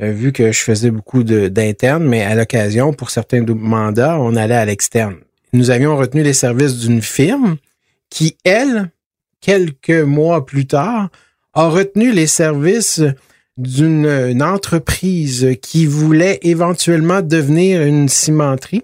euh, 0.00 0.10
vu 0.10 0.32
que 0.32 0.52
je 0.52 0.60
faisais 0.60 0.90
beaucoup 0.90 1.22
d'internes, 1.22 2.04
mais 2.04 2.22
à 2.22 2.34
l'occasion, 2.34 2.92
pour 2.92 3.10
certains 3.10 3.44
mandats, 3.44 4.18
on 4.18 4.36
allait 4.36 4.56
à 4.56 4.64
l'externe. 4.64 5.16
Nous 5.52 5.70
avions 5.70 5.96
retenu 5.96 6.22
les 6.22 6.32
services 6.32 6.78
d'une 6.78 7.02
firme 7.02 7.56
qui, 8.10 8.36
elle, 8.44 8.90
quelques 9.40 9.90
mois 9.90 10.46
plus 10.46 10.66
tard, 10.66 11.10
a 11.54 11.68
retenu 11.68 12.12
les 12.12 12.26
services 12.26 13.02
d'une 13.58 14.42
entreprise 14.42 15.56
qui 15.60 15.86
voulait 15.86 16.38
éventuellement 16.42 17.20
devenir 17.20 17.82
une 17.82 18.08
cimenterie 18.08 18.82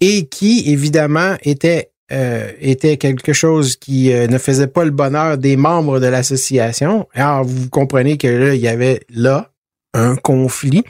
et 0.00 0.26
qui, 0.26 0.70
évidemment, 0.70 1.34
était 1.42 1.90
euh, 2.12 2.52
était 2.60 2.98
quelque 2.98 3.32
chose 3.32 3.76
qui 3.76 4.12
euh, 4.12 4.26
ne 4.26 4.36
faisait 4.36 4.66
pas 4.66 4.84
le 4.84 4.90
bonheur 4.90 5.38
des 5.38 5.56
membres 5.56 6.00
de 6.00 6.06
l'association. 6.06 7.08
Alors, 7.14 7.44
vous 7.44 7.70
comprenez 7.70 8.18
que 8.18 8.28
là, 8.28 8.54
il 8.54 8.60
y 8.60 8.68
avait 8.68 9.00
là 9.08 9.50
un 9.94 10.14
conflit 10.14 10.84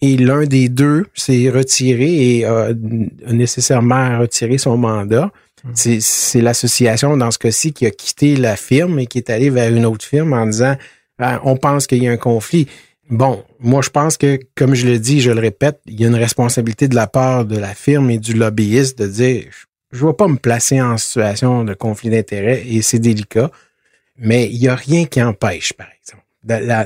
et 0.00 0.16
l'un 0.16 0.44
des 0.44 0.68
deux 0.68 1.06
s'est 1.14 1.48
retiré 1.48 2.38
et 2.38 2.44
a 2.44 2.70
nécessairement 3.28 4.18
retiré 4.18 4.58
son 4.58 4.76
mandat. 4.76 5.30
Mmh. 5.64 6.00
C'est 6.00 6.40
l'association, 6.40 7.16
dans 7.16 7.30
ce 7.30 7.38
cas-ci, 7.38 7.72
qui 7.72 7.86
a 7.86 7.90
quitté 7.90 8.36
la 8.36 8.56
firme 8.56 8.98
et 8.98 9.06
qui 9.06 9.18
est 9.18 9.30
allé 9.30 9.50
vers 9.50 9.74
une 9.74 9.86
autre 9.86 10.04
firme 10.04 10.32
en 10.32 10.46
disant 10.46 10.76
ah, 11.18 11.40
on 11.44 11.56
pense 11.56 11.86
qu'il 11.86 12.02
y 12.02 12.08
a 12.08 12.10
un 12.10 12.16
conflit. 12.16 12.66
Bon, 13.10 13.44
moi, 13.60 13.82
je 13.82 13.90
pense 13.90 14.16
que, 14.16 14.40
comme 14.56 14.74
je 14.74 14.86
le 14.86 14.98
dis, 14.98 15.20
je 15.20 15.30
le 15.30 15.40
répète, 15.40 15.80
il 15.86 16.00
y 16.00 16.04
a 16.04 16.08
une 16.08 16.14
responsabilité 16.14 16.88
de 16.88 16.94
la 16.94 17.06
part 17.06 17.44
de 17.44 17.56
la 17.56 17.74
firme 17.74 18.10
et 18.10 18.18
du 18.18 18.34
lobbyiste 18.34 18.98
de 18.98 19.06
dire 19.06 19.44
je 19.92 20.04
ne 20.04 20.10
vais 20.10 20.16
pas 20.16 20.28
me 20.28 20.36
placer 20.36 20.80
en 20.80 20.96
situation 20.96 21.64
de 21.64 21.74
conflit 21.74 22.10
d'intérêts 22.10 22.62
et 22.66 22.80
c'est 22.82 22.98
délicat, 22.98 23.50
mais 24.16 24.48
il 24.50 24.58
n'y 24.58 24.68
a 24.68 24.74
rien 24.74 25.04
qui 25.04 25.22
empêche, 25.22 25.74
par 25.74 25.88
exemple. 26.00 26.22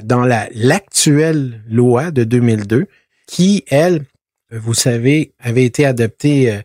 Dans 0.05 0.25
la, 0.25 0.49
l'actuelle 0.55 1.63
loi 1.69 2.11
de 2.11 2.25
2002, 2.25 2.87
qui, 3.27 3.65
elle, 3.69 4.05
vous 4.51 4.75
savez, 4.75 5.33
avait 5.39 5.65
été 5.65 5.87
adoptée 5.87 6.53
euh, 6.53 6.61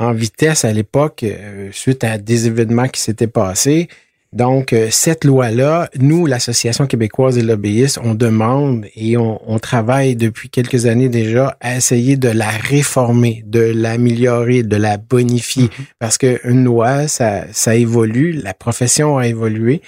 en 0.00 0.12
vitesse 0.12 0.64
à 0.64 0.72
l'époque 0.72 1.22
euh, 1.22 1.68
suite 1.72 2.02
à 2.02 2.18
des 2.18 2.48
événements 2.48 2.88
qui 2.88 3.00
s'étaient 3.00 3.28
passés, 3.28 3.88
donc, 4.32 4.72
euh, 4.72 4.88
cette 4.92 5.24
loi-là, 5.24 5.90
nous, 5.98 6.24
l'Association 6.26 6.86
québécoise 6.86 7.34
des 7.34 7.42
lobbyistes, 7.42 7.98
on 8.04 8.14
demande 8.14 8.86
et 8.94 9.16
on, 9.16 9.58
travaille 9.58 10.14
depuis 10.14 10.48
quelques 10.48 10.86
années 10.86 11.08
déjà 11.08 11.56
à 11.60 11.76
essayer 11.76 12.16
de 12.16 12.28
la 12.28 12.48
réformer, 12.48 13.42
de 13.46 13.60
l'améliorer, 13.60 14.62
de 14.62 14.76
la 14.76 14.98
bonifier. 14.98 15.64
Mm-hmm. 15.64 15.84
Parce 15.98 16.16
qu'une 16.16 16.64
loi, 16.64 17.08
ça, 17.08 17.44
ça 17.52 17.74
évolue, 17.74 18.32
la 18.32 18.54
profession 18.54 19.18
a 19.18 19.26
évolué. 19.26 19.82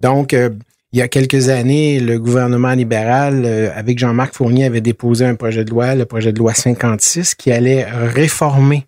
Donc, 0.00 0.34
euh, 0.34 0.50
il 0.92 0.98
y 0.98 1.02
a 1.02 1.08
quelques 1.08 1.48
années, 1.48 2.00
le 2.00 2.18
gouvernement 2.18 2.72
libéral, 2.72 3.44
euh, 3.44 3.70
avec 3.76 3.98
Jean-Marc 4.00 4.34
Fournier, 4.34 4.64
avait 4.64 4.80
déposé 4.80 5.24
un 5.24 5.36
projet 5.36 5.64
de 5.64 5.70
loi, 5.70 5.94
le 5.94 6.04
projet 6.04 6.32
de 6.32 6.38
loi 6.38 6.52
56, 6.52 7.36
qui 7.36 7.52
allait 7.52 7.84
réformer 7.84 8.86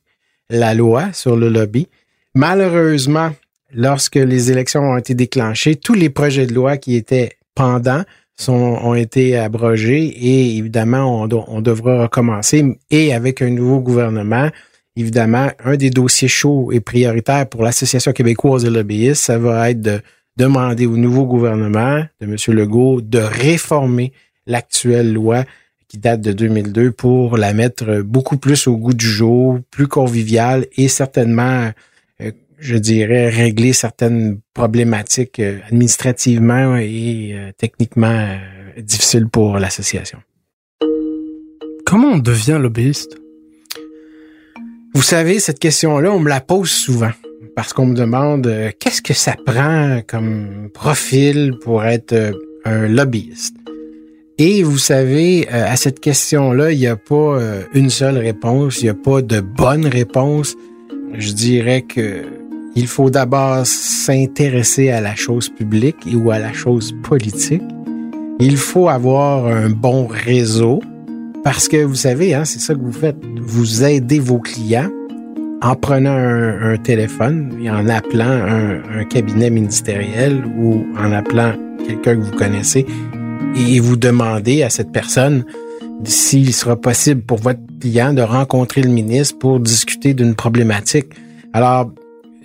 la 0.50 0.74
loi 0.74 1.12
sur 1.12 1.36
le 1.36 1.48
lobby. 1.48 1.88
Malheureusement, 2.34 3.30
lorsque 3.72 4.16
les 4.16 4.50
élections 4.50 4.82
ont 4.82 4.96
été 4.96 5.14
déclenchées, 5.14 5.76
tous 5.76 5.94
les 5.94 6.10
projets 6.10 6.46
de 6.46 6.54
loi 6.54 6.76
qui 6.76 6.96
étaient 6.96 7.30
pendants 7.54 8.02
sont, 8.36 8.52
ont 8.52 8.94
été 8.94 9.36
abrogés 9.36 10.04
et 10.04 10.56
évidemment, 10.56 11.22
on, 11.22 11.28
on 11.48 11.60
devra 11.60 12.02
recommencer. 12.02 12.78
Et 12.90 13.14
avec 13.14 13.42
un 13.42 13.50
nouveau 13.50 13.80
gouvernement, 13.80 14.50
évidemment, 14.96 15.50
un 15.64 15.76
des 15.76 15.90
dossiers 15.90 16.28
chauds 16.28 16.70
et 16.72 16.80
prioritaires 16.80 17.48
pour 17.48 17.62
l'Association 17.62 18.12
québécoise 18.12 18.64
de 18.64 18.70
lobbyistes, 18.70 19.24
ça 19.24 19.38
va 19.38 19.70
être 19.70 19.80
de 19.80 20.00
demander 20.36 20.86
au 20.86 20.96
nouveau 20.96 21.24
gouvernement 21.24 22.04
de 22.20 22.26
M. 22.26 22.36
Legault 22.48 23.00
de 23.00 23.18
réformer 23.18 24.12
l'actuelle 24.46 25.12
loi 25.12 25.44
qui 25.88 25.98
date 25.98 26.20
de 26.20 26.32
2002 26.32 26.92
pour 26.92 27.36
la 27.36 27.52
mettre 27.52 28.02
beaucoup 28.02 28.36
plus 28.36 28.66
au 28.66 28.76
goût 28.76 28.94
du 28.94 29.06
jour, 29.06 29.58
plus 29.70 29.86
conviviale 29.86 30.66
et 30.76 30.88
certainement 30.88 31.70
je 32.58 32.76
dirais, 32.76 33.28
régler 33.28 33.72
certaines 33.72 34.40
problématiques 34.54 35.40
euh, 35.40 35.58
administrativement 35.66 36.76
et 36.76 37.32
euh, 37.34 37.50
techniquement 37.56 38.08
euh, 38.08 38.80
difficiles 38.80 39.28
pour 39.28 39.58
l'association. 39.58 40.18
Comment 41.84 42.08
on 42.12 42.18
devient 42.18 42.58
lobbyiste? 42.60 43.16
Vous 44.94 45.02
savez, 45.02 45.40
cette 45.40 45.58
question-là, 45.58 46.10
on 46.10 46.20
me 46.20 46.28
la 46.28 46.40
pose 46.40 46.70
souvent 46.70 47.12
parce 47.54 47.72
qu'on 47.72 47.86
me 47.86 47.94
demande 47.94 48.50
qu'est-ce 48.80 49.02
que 49.02 49.14
ça 49.14 49.36
prend 49.46 50.00
comme 50.06 50.70
profil 50.72 51.54
pour 51.62 51.84
être 51.84 52.32
un 52.64 52.88
lobbyiste? 52.88 53.55
Et 54.38 54.62
vous 54.62 54.78
savez, 54.78 55.48
à 55.48 55.76
cette 55.76 56.00
question-là, 56.00 56.72
il 56.72 56.78
n'y 56.78 56.86
a 56.86 56.96
pas 56.96 57.38
une 57.72 57.88
seule 57.88 58.18
réponse, 58.18 58.80
il 58.80 58.84
n'y 58.84 58.90
a 58.90 58.94
pas 58.94 59.22
de 59.22 59.40
bonne 59.40 59.86
réponse. 59.86 60.54
Je 61.14 61.32
dirais 61.32 61.82
que 61.82 62.24
il 62.76 62.86
faut 62.86 63.08
d'abord 63.08 63.64
s'intéresser 63.64 64.90
à 64.90 65.00
la 65.00 65.16
chose 65.16 65.48
publique 65.48 66.06
ou 66.14 66.30
à 66.30 66.38
la 66.38 66.52
chose 66.52 66.94
politique. 67.02 67.62
Il 68.38 68.58
faut 68.58 68.90
avoir 68.90 69.46
un 69.46 69.70
bon 69.70 70.06
réseau 70.06 70.82
parce 71.42 71.68
que 71.68 71.78
vous 71.78 71.94
savez, 71.94 72.34
hein, 72.34 72.44
c'est 72.44 72.58
ça 72.58 72.74
que 72.74 72.80
vous 72.80 72.92
faites. 72.92 73.16
Vous 73.40 73.82
aidez 73.82 74.18
vos 74.18 74.40
clients 74.40 74.90
en 75.62 75.74
prenant 75.74 76.16
un, 76.16 76.76
téléphone 76.76 77.58
et 77.62 77.70
en 77.70 77.88
appelant 77.88 78.28
un, 78.28 79.04
cabinet 79.04 79.48
ministériel 79.48 80.44
ou 80.58 80.84
en 80.98 81.12
appelant 81.12 81.54
quelqu'un 81.86 82.16
que 82.16 82.20
vous 82.20 82.36
connaissez 82.36 82.84
et 83.54 83.80
vous 83.80 83.96
demandez 83.96 84.62
à 84.62 84.70
cette 84.70 84.92
personne 84.92 85.44
s'il 86.04 86.52
sera 86.52 86.76
possible 86.76 87.22
pour 87.22 87.38
votre 87.38 87.60
client 87.80 88.12
de 88.12 88.22
rencontrer 88.22 88.82
le 88.82 88.90
ministre 88.90 89.38
pour 89.38 89.60
discuter 89.60 90.14
d'une 90.14 90.34
problématique. 90.34 91.06
Alors, 91.52 91.90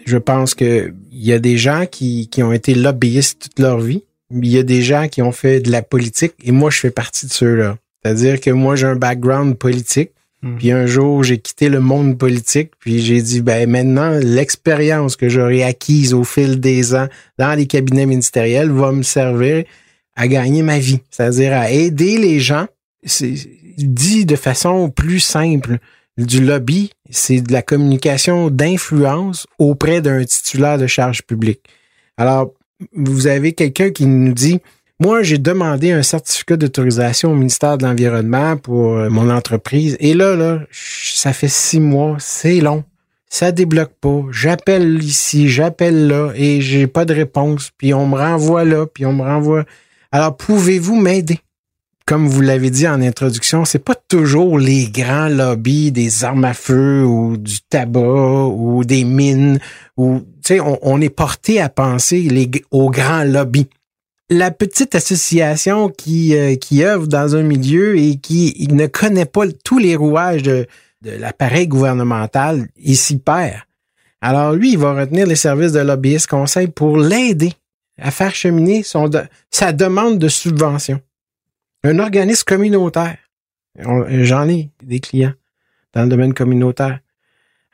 je 0.05 0.17
pense 0.17 0.55
que 0.55 0.93
il 1.11 1.25
y 1.25 1.33
a 1.33 1.39
des 1.39 1.57
gens 1.57 1.85
qui, 1.89 2.29
qui 2.29 2.41
ont 2.41 2.53
été 2.53 2.73
lobbyistes 2.73 3.49
toute 3.49 3.59
leur 3.59 3.79
vie. 3.79 4.03
Il 4.31 4.47
y 4.47 4.57
a 4.57 4.63
des 4.63 4.81
gens 4.81 5.07
qui 5.07 5.21
ont 5.21 5.31
fait 5.31 5.59
de 5.59 5.71
la 5.71 5.81
politique 5.81 6.33
et 6.43 6.51
moi, 6.51 6.69
je 6.69 6.79
fais 6.79 6.91
partie 6.91 7.27
de 7.27 7.31
ceux-là. 7.31 7.77
C'est-à-dire 8.01 8.39
que 8.39 8.49
moi, 8.49 8.75
j'ai 8.75 8.87
un 8.87 8.95
background 8.95 9.57
politique. 9.57 10.11
Hmm. 10.41 10.55
Puis 10.57 10.71
un 10.71 10.87
jour, 10.87 11.23
j'ai 11.23 11.37
quitté 11.37 11.69
le 11.69 11.79
monde 11.79 12.17
politique, 12.17 12.71
puis 12.79 12.99
j'ai 12.99 13.21
dit, 13.21 13.41
ben 13.41 13.69
maintenant, 13.69 14.17
l'expérience 14.19 15.15
que 15.15 15.29
j'aurai 15.29 15.63
acquise 15.63 16.15
au 16.15 16.23
fil 16.23 16.59
des 16.59 16.95
ans 16.95 17.07
dans 17.37 17.53
les 17.55 17.67
cabinets 17.67 18.07
ministériels 18.07 18.71
va 18.71 18.91
me 18.91 19.03
servir 19.03 19.65
à 20.15 20.27
gagner 20.27 20.61
ma 20.61 20.79
vie, 20.79 20.99
c'est-à-dire 21.09 21.53
à 21.53 21.71
aider 21.71 22.17
les 22.17 22.39
gens. 22.39 22.67
C'est 23.03 23.33
dit 23.77 24.25
de 24.25 24.35
façon 24.35 24.89
plus 24.89 25.19
simple 25.19 25.79
du 26.17 26.43
lobby, 26.43 26.91
c'est 27.09 27.41
de 27.41 27.51
la 27.51 27.61
communication 27.61 28.49
d'influence 28.49 29.47
auprès 29.57 30.01
d'un 30.01 30.23
titulaire 30.23 30.77
de 30.77 30.87
charge 30.87 31.23
publique. 31.23 31.61
Alors, 32.17 32.53
vous 32.93 33.27
avez 33.27 33.53
quelqu'un 33.53 33.91
qui 33.91 34.05
nous 34.05 34.33
dit, 34.33 34.59
moi, 34.99 35.23
j'ai 35.23 35.39
demandé 35.39 35.91
un 35.91 36.03
certificat 36.03 36.57
d'autorisation 36.57 37.31
au 37.31 37.35
ministère 37.35 37.77
de 37.77 37.85
l'Environnement 37.85 38.57
pour 38.57 38.97
euh, 38.97 39.09
mon 39.09 39.31
entreprise. 39.31 39.97
Et 39.99 40.13
là, 40.13 40.35
là, 40.35 40.59
ça 40.71 41.33
fait 41.33 41.47
six 41.47 41.79
mois, 41.79 42.17
c'est 42.19 42.59
long. 42.59 42.83
Ça 43.27 43.51
débloque 43.51 43.93
pas. 43.99 44.25
J'appelle 44.31 45.01
ici, 45.03 45.49
j'appelle 45.49 46.07
là 46.07 46.33
et 46.35 46.61
j'ai 46.61 46.85
pas 46.85 47.05
de 47.05 47.13
réponse. 47.15 47.71
Puis 47.77 47.93
on 47.93 48.05
me 48.05 48.15
renvoie 48.15 48.63
là, 48.63 48.85
puis 48.85 49.05
on 49.05 49.13
me 49.13 49.23
renvoie. 49.23 49.65
Alors, 50.11 50.35
pouvez-vous 50.35 50.95
m'aider? 50.95 51.39
comme 52.11 52.27
vous 52.27 52.41
l'avez 52.41 52.69
dit 52.69 52.89
en 52.89 53.01
introduction, 53.01 53.63
c'est 53.63 53.79
pas 53.79 53.95
toujours 53.95 54.59
les 54.59 54.89
grands 54.89 55.29
lobbies 55.29 55.93
des 55.93 56.25
armes 56.25 56.43
à 56.43 56.53
feu 56.53 57.05
ou 57.05 57.37
du 57.37 57.61
tabac 57.61 58.47
ou 58.47 58.83
des 58.83 59.05
mines 59.05 59.59
ou 59.95 60.19
tu 60.43 60.55
sais 60.55 60.59
on, 60.59 60.99
est 60.99 61.09
porté 61.09 61.61
à 61.61 61.69
penser 61.69 62.19
les, 62.23 62.51
aux 62.69 62.89
grands 62.89 63.23
lobbies. 63.23 63.69
la 64.29 64.51
petite 64.51 64.93
association 64.93 65.87
qui, 65.87 66.35
euh, 66.35 66.55
qui 66.55 66.83
œuvre 66.83 67.07
dans 67.07 67.37
un 67.37 67.43
milieu 67.43 67.97
et 67.97 68.17
qui 68.17 68.67
ne 68.69 68.87
connaît 68.87 69.25
pas 69.25 69.45
tous 69.63 69.77
les 69.77 69.95
rouages 69.95 70.43
de, 70.43 70.67
l'appareil 71.01 71.69
gouvernemental, 71.69 72.67
il 72.75 72.97
s'y 72.97 73.19
perd. 73.19 73.61
Alors 74.19 74.51
lui, 74.51 74.73
il 74.73 74.77
va 74.77 74.93
retenir 74.93 75.25
les 75.25 75.37
services 75.37 75.71
de 75.71 75.79
lobbyiste 75.79 76.27
conseil 76.27 76.67
pour 76.67 76.97
l'aider 76.97 77.53
à 78.01 78.11
faire 78.11 78.35
cheminer 78.35 78.83
son 78.83 79.09
sa 79.49 79.71
demande 79.71 80.19
de 80.19 80.27
subvention. 80.27 81.01
Un 81.83 81.99
organisme 81.99 82.43
communautaire. 82.45 83.17
J'en 83.77 84.49
ai 84.49 84.69
des 84.83 84.99
clients 84.99 85.33
dans 85.93 86.03
le 86.03 86.09
domaine 86.09 86.33
communautaire. 86.33 86.99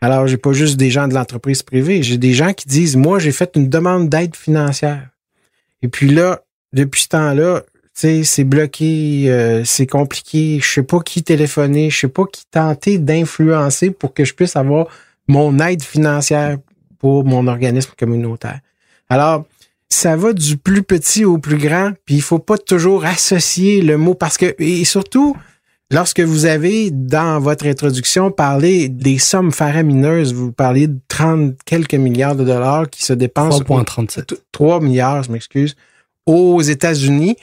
Alors, 0.01 0.27
j'ai 0.27 0.37
pas 0.37 0.53
juste 0.53 0.77
des 0.77 0.91
gens 0.91 1.07
de 1.07 1.15
l'entreprise 1.15 1.63
privée, 1.63 2.03
j'ai 2.03 2.17
des 2.17 2.33
gens 2.33 2.53
qui 2.53 2.67
disent, 2.67 2.95
moi, 2.95 3.17
j'ai 3.17 3.31
fait 3.31 3.51
une 3.55 3.67
demande 3.67 4.09
d'aide 4.09 4.35
financière. 4.35 5.09
Et 5.81 5.87
puis 5.87 6.09
là, 6.09 6.41
depuis 6.71 7.01
ce 7.03 7.07
temps-là, 7.09 7.63
c'est 7.93 8.43
bloqué, 8.43 9.25
euh, 9.27 9.63
c'est 9.65 9.87
compliqué, 9.87 10.59
je 10.61 10.67
sais 10.71 10.83
pas 10.83 10.99
qui 10.99 11.23
téléphoner, 11.23 11.89
je 11.89 11.97
sais 11.97 12.07
pas 12.07 12.25
qui 12.31 12.45
tenter 12.51 12.99
d'influencer 12.99 13.89
pour 13.89 14.13
que 14.13 14.23
je 14.23 14.35
puisse 14.35 14.55
avoir 14.55 14.87
mon 15.27 15.57
aide 15.59 15.81
financière 15.81 16.57
pour 16.99 17.25
mon 17.25 17.47
organisme 17.47 17.91
communautaire. 17.97 18.59
Alors, 19.09 19.45
ça 19.89 20.15
va 20.15 20.33
du 20.33 20.57
plus 20.57 20.83
petit 20.83 21.25
au 21.25 21.37
plus 21.37 21.57
grand, 21.57 21.93
puis 22.05 22.15
il 22.15 22.21
faut 22.21 22.39
pas 22.39 22.57
toujours 22.57 23.05
associer 23.05 23.81
le 23.81 23.97
mot 23.97 24.13
parce 24.13 24.37
que 24.37 24.53
et 24.59 24.83
surtout 24.85 25.35
lorsque 25.91 26.19
vous 26.19 26.45
avez 26.45 26.91
dans 26.91 27.39
votre 27.39 27.65
introduction 27.67 28.31
parlé 28.31 28.89
des 28.89 29.17
sommes 29.17 29.51
faramineuses, 29.51 30.33
vous 30.33 30.51
parlez 30.51 30.87
de 30.87 30.99
30 31.07 31.55
quelques 31.65 31.95
milliards 31.95 32.35
de 32.35 32.43
dollars 32.43 32.89
qui 32.89 33.03
se 33.03 33.13
dépensent 33.13 33.61
3.37 33.61 34.35
3 34.51 34.81
milliards, 34.81 35.23
je 35.23 35.31
m'excuse, 35.31 35.75
aux 36.25 36.61
États-Unis. 36.61 37.37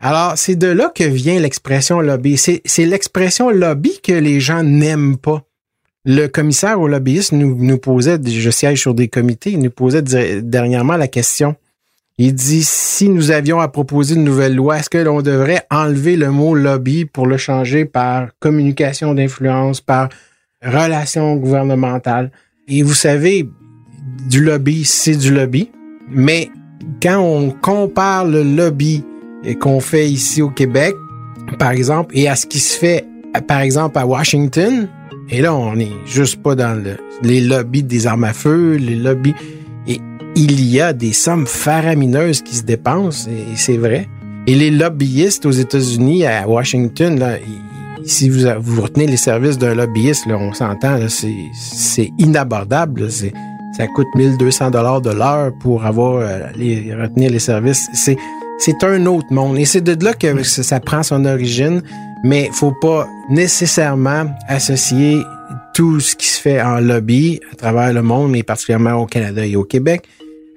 Alors, 0.00 0.32
c'est 0.36 0.56
de 0.56 0.68
là 0.68 0.90
que 0.94 1.04
vient 1.04 1.38
l'expression 1.38 2.00
lobby. 2.00 2.38
C'est 2.38 2.86
l'expression 2.86 3.50
lobby 3.50 4.00
que 4.02 4.12
les 4.12 4.40
gens 4.40 4.62
n'aiment 4.62 5.18
pas. 5.18 5.44
Le 6.06 6.28
commissaire 6.28 6.80
au 6.80 6.88
lobbyiste 6.88 7.32
nous, 7.32 7.54
nous 7.54 7.76
posait, 7.76 8.18
je 8.24 8.50
siège 8.50 8.80
sur 8.80 8.94
des 8.94 9.08
comités, 9.08 9.50
il 9.50 9.58
nous 9.58 9.70
posait 9.70 10.00
dernièrement 10.40 10.96
la 10.96 11.08
question. 11.08 11.56
Il 12.22 12.34
dit, 12.34 12.64
si 12.64 13.08
nous 13.08 13.30
avions 13.30 13.60
à 13.60 13.68
proposer 13.68 14.14
une 14.14 14.24
nouvelle 14.24 14.54
loi, 14.54 14.76
est-ce 14.76 14.90
que 14.90 14.98
l'on 14.98 15.22
devrait 15.22 15.62
enlever 15.70 16.16
le 16.16 16.30
mot 16.30 16.54
lobby 16.54 17.06
pour 17.06 17.26
le 17.26 17.38
changer 17.38 17.86
par 17.86 18.28
communication 18.40 19.14
d'influence, 19.14 19.80
par 19.80 20.10
relation 20.62 21.36
gouvernementale? 21.36 22.30
Et 22.68 22.82
vous 22.82 22.92
savez, 22.92 23.48
du 24.28 24.44
lobby, 24.44 24.84
c'est 24.84 25.16
du 25.16 25.32
lobby. 25.32 25.70
Mais 26.10 26.50
quand 27.02 27.20
on 27.20 27.52
compare 27.52 28.26
le 28.26 28.42
lobby 28.42 29.02
qu'on 29.58 29.80
fait 29.80 30.10
ici 30.10 30.42
au 30.42 30.50
Québec, 30.50 30.94
par 31.58 31.70
exemple, 31.70 32.14
et 32.14 32.28
à 32.28 32.36
ce 32.36 32.44
qui 32.44 32.58
se 32.58 32.78
fait, 32.78 33.06
par 33.48 33.60
exemple, 33.60 33.96
à 33.96 34.04
Washington, 34.04 34.90
et 35.30 35.40
là, 35.40 35.54
on 35.54 35.74
n'est 35.74 35.88
juste 36.04 36.42
pas 36.42 36.54
dans 36.54 36.84
les 37.22 37.40
lobbies 37.40 37.82
des 37.82 38.06
armes 38.06 38.24
à 38.24 38.34
feu, 38.34 38.74
les 38.74 38.96
lobbies 38.96 39.34
il 40.40 40.64
y 40.64 40.80
a 40.80 40.94
des 40.94 41.12
sommes 41.12 41.46
faramineuses 41.46 42.40
qui 42.40 42.56
se 42.56 42.62
dépensent, 42.62 43.28
et 43.28 43.56
c'est 43.56 43.76
vrai. 43.76 44.08
Et 44.46 44.54
les 44.54 44.70
lobbyistes 44.70 45.44
aux 45.44 45.50
États-Unis, 45.50 46.24
à 46.24 46.48
Washington, 46.48 47.18
là, 47.18 47.36
si 48.06 48.30
vous, 48.30 48.46
vous 48.58 48.80
retenez 48.80 49.06
les 49.06 49.18
services 49.18 49.58
d'un 49.58 49.74
lobbyiste, 49.74 50.24
là, 50.26 50.38
on 50.38 50.54
s'entend, 50.54 50.98
c'est 51.08 52.10
inabordable. 52.18 53.10
C'est 53.10 53.34
ça 53.76 53.86
coûte 53.86 54.08
1200 54.14 54.70
dollars 54.70 55.00
de 55.00 55.10
l'heure 55.10 55.52
pour 55.60 55.84
avoir 55.84 56.16
euh, 56.16 56.46
les, 56.56 56.94
retenir 56.94 57.30
les 57.30 57.38
services. 57.38 57.88
C'est 57.92 58.16
c'est 58.58 58.84
un 58.84 59.06
autre 59.06 59.32
monde 59.32 59.56
et 59.56 59.64
c'est 59.64 59.80
de 59.80 60.04
là 60.04 60.12
que 60.12 60.42
ça 60.42 60.80
prend 60.80 61.02
son 61.02 61.24
origine. 61.24 61.82
Mais 62.24 62.50
faut 62.52 62.74
pas 62.80 63.08
nécessairement 63.30 64.26
associer 64.48 65.22
tout 65.72 66.00
ce 66.00 66.14
qui 66.14 66.26
se 66.26 66.40
fait 66.40 66.60
en 66.60 66.78
lobby 66.78 67.40
à 67.52 67.56
travers 67.56 67.92
le 67.92 68.02
monde, 68.02 68.32
mais 68.32 68.42
particulièrement 68.42 68.94
au 68.94 69.06
Canada 69.06 69.46
et 69.46 69.56
au 69.56 69.64
Québec, 69.64 70.06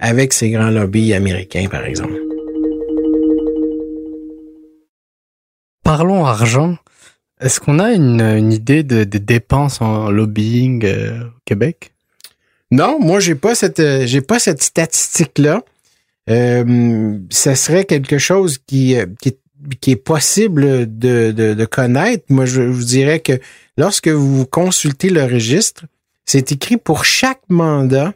avec 0.03 0.33
ces 0.33 0.51
grands 0.51 0.69
lobbies 0.69 1.13
américains, 1.13 1.67
par 1.71 1.85
exemple. 1.85 2.19
Parlons 5.81 6.25
argent. 6.25 6.75
Est-ce 7.39 7.61
qu'on 7.61 7.79
a 7.79 7.93
une, 7.93 8.51
idée 8.51 8.83
des 8.83 9.05
de 9.05 9.17
dépenses 9.17 9.81
en 9.81 10.11
lobbying 10.11 10.83
euh, 10.83 11.23
au 11.23 11.39
Québec? 11.45 11.93
Non, 12.69 12.99
moi 12.99 13.21
j'ai 13.21 13.35
pas 13.35 13.55
cette 13.55 13.79
euh, 13.79 14.05
j'ai 14.05 14.21
pas 14.21 14.39
cette 14.39 14.61
statistique 14.61 15.39
là. 15.39 15.63
Euh, 16.29 17.17
ça 17.29 17.55
serait 17.55 17.85
quelque 17.85 18.17
chose 18.17 18.57
qui, 18.57 18.97
qui, 19.21 19.37
qui 19.79 19.91
est 19.91 19.95
possible 19.95 20.97
de, 20.97 21.31
de, 21.31 21.53
de, 21.53 21.65
connaître. 21.65 22.25
Moi, 22.29 22.45
je 22.45 22.61
vous 22.61 22.85
dirais 22.85 23.19
que 23.19 23.33
lorsque 23.77 24.07
vous 24.07 24.45
consultez 24.45 25.09
le 25.09 25.25
registre, 25.25 25.83
c'est 26.23 26.53
écrit 26.53 26.77
pour 26.77 27.03
chaque 27.03 27.41
mandat 27.49 28.13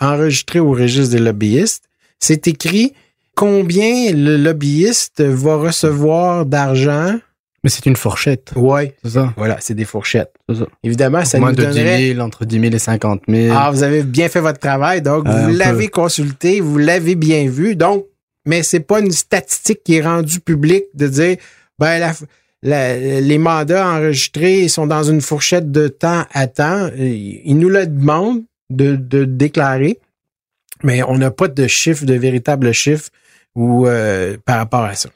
enregistré 0.00 0.60
au 0.60 0.72
registre 0.72 1.12
des 1.12 1.18
lobbyistes, 1.22 1.84
c'est 2.20 2.46
écrit 2.48 2.92
combien 3.34 4.12
le 4.12 4.36
lobbyiste 4.36 5.22
va 5.22 5.56
recevoir 5.56 6.44
d'argent. 6.46 7.16
Mais 7.64 7.70
c'est 7.70 7.86
une 7.86 7.96
fourchette. 7.96 8.52
Oui, 8.56 8.92
c'est 9.02 9.10
ça. 9.10 9.32
Voilà, 9.36 9.56
c'est 9.60 9.74
des 9.74 9.84
fourchettes. 9.84 10.32
Ça. 10.52 10.66
Évidemment, 10.84 11.24
ça 11.24 11.38
Moins 11.40 11.50
nous 11.50 11.56
de 11.56 11.64
donnerait... 11.64 11.98
10 11.98 12.08
000, 12.14 12.20
entre 12.20 12.44
10 12.44 12.60
000 12.60 12.74
et 12.74 12.78
50 12.78 13.22
000. 13.28 13.54
Ah, 13.56 13.70
vous 13.72 13.82
avez 13.82 14.02
bien 14.04 14.28
fait 14.28 14.40
votre 14.40 14.60
travail, 14.60 15.02
donc 15.02 15.26
Euh, 15.26 15.46
vous 15.48 15.52
l'avez 15.54 15.88
consulté, 15.88 16.60
vous 16.60 16.78
l'avez 16.78 17.16
bien 17.16 17.48
vu, 17.48 17.74
donc, 17.74 18.06
mais 18.46 18.62
c'est 18.62 18.80
pas 18.80 19.00
une 19.00 19.10
statistique 19.10 19.80
qui 19.84 19.96
est 19.96 20.02
rendue 20.02 20.38
publique 20.40 20.84
de 20.94 21.08
dire, 21.08 21.36
ben, 21.80 21.98
la, 21.98 22.12
la- 22.62 23.20
les 23.20 23.38
mandats 23.38 23.88
enregistrés 23.88 24.68
sont 24.68 24.86
dans 24.86 25.02
une 25.02 25.20
fourchette 25.20 25.70
de 25.72 25.88
temps 25.88 26.24
à 26.32 26.46
temps. 26.46 26.88
Ils 26.96 27.56
nous 27.58 27.68
le 27.68 27.86
demandent 27.86 28.42
de, 28.70 28.96
de 28.96 29.24
déclarer, 29.24 29.98
mais 30.82 31.02
on 31.02 31.18
n'a 31.18 31.30
pas 31.30 31.48
de 31.48 31.66
chiffre, 31.66 32.04
de 32.04 32.14
véritable 32.14 32.72
chiffre 32.72 33.10
ou 33.54 33.86
euh, 33.86 34.36
par 34.44 34.58
rapport 34.58 34.84
à 34.84 34.94
ça. 34.94 35.08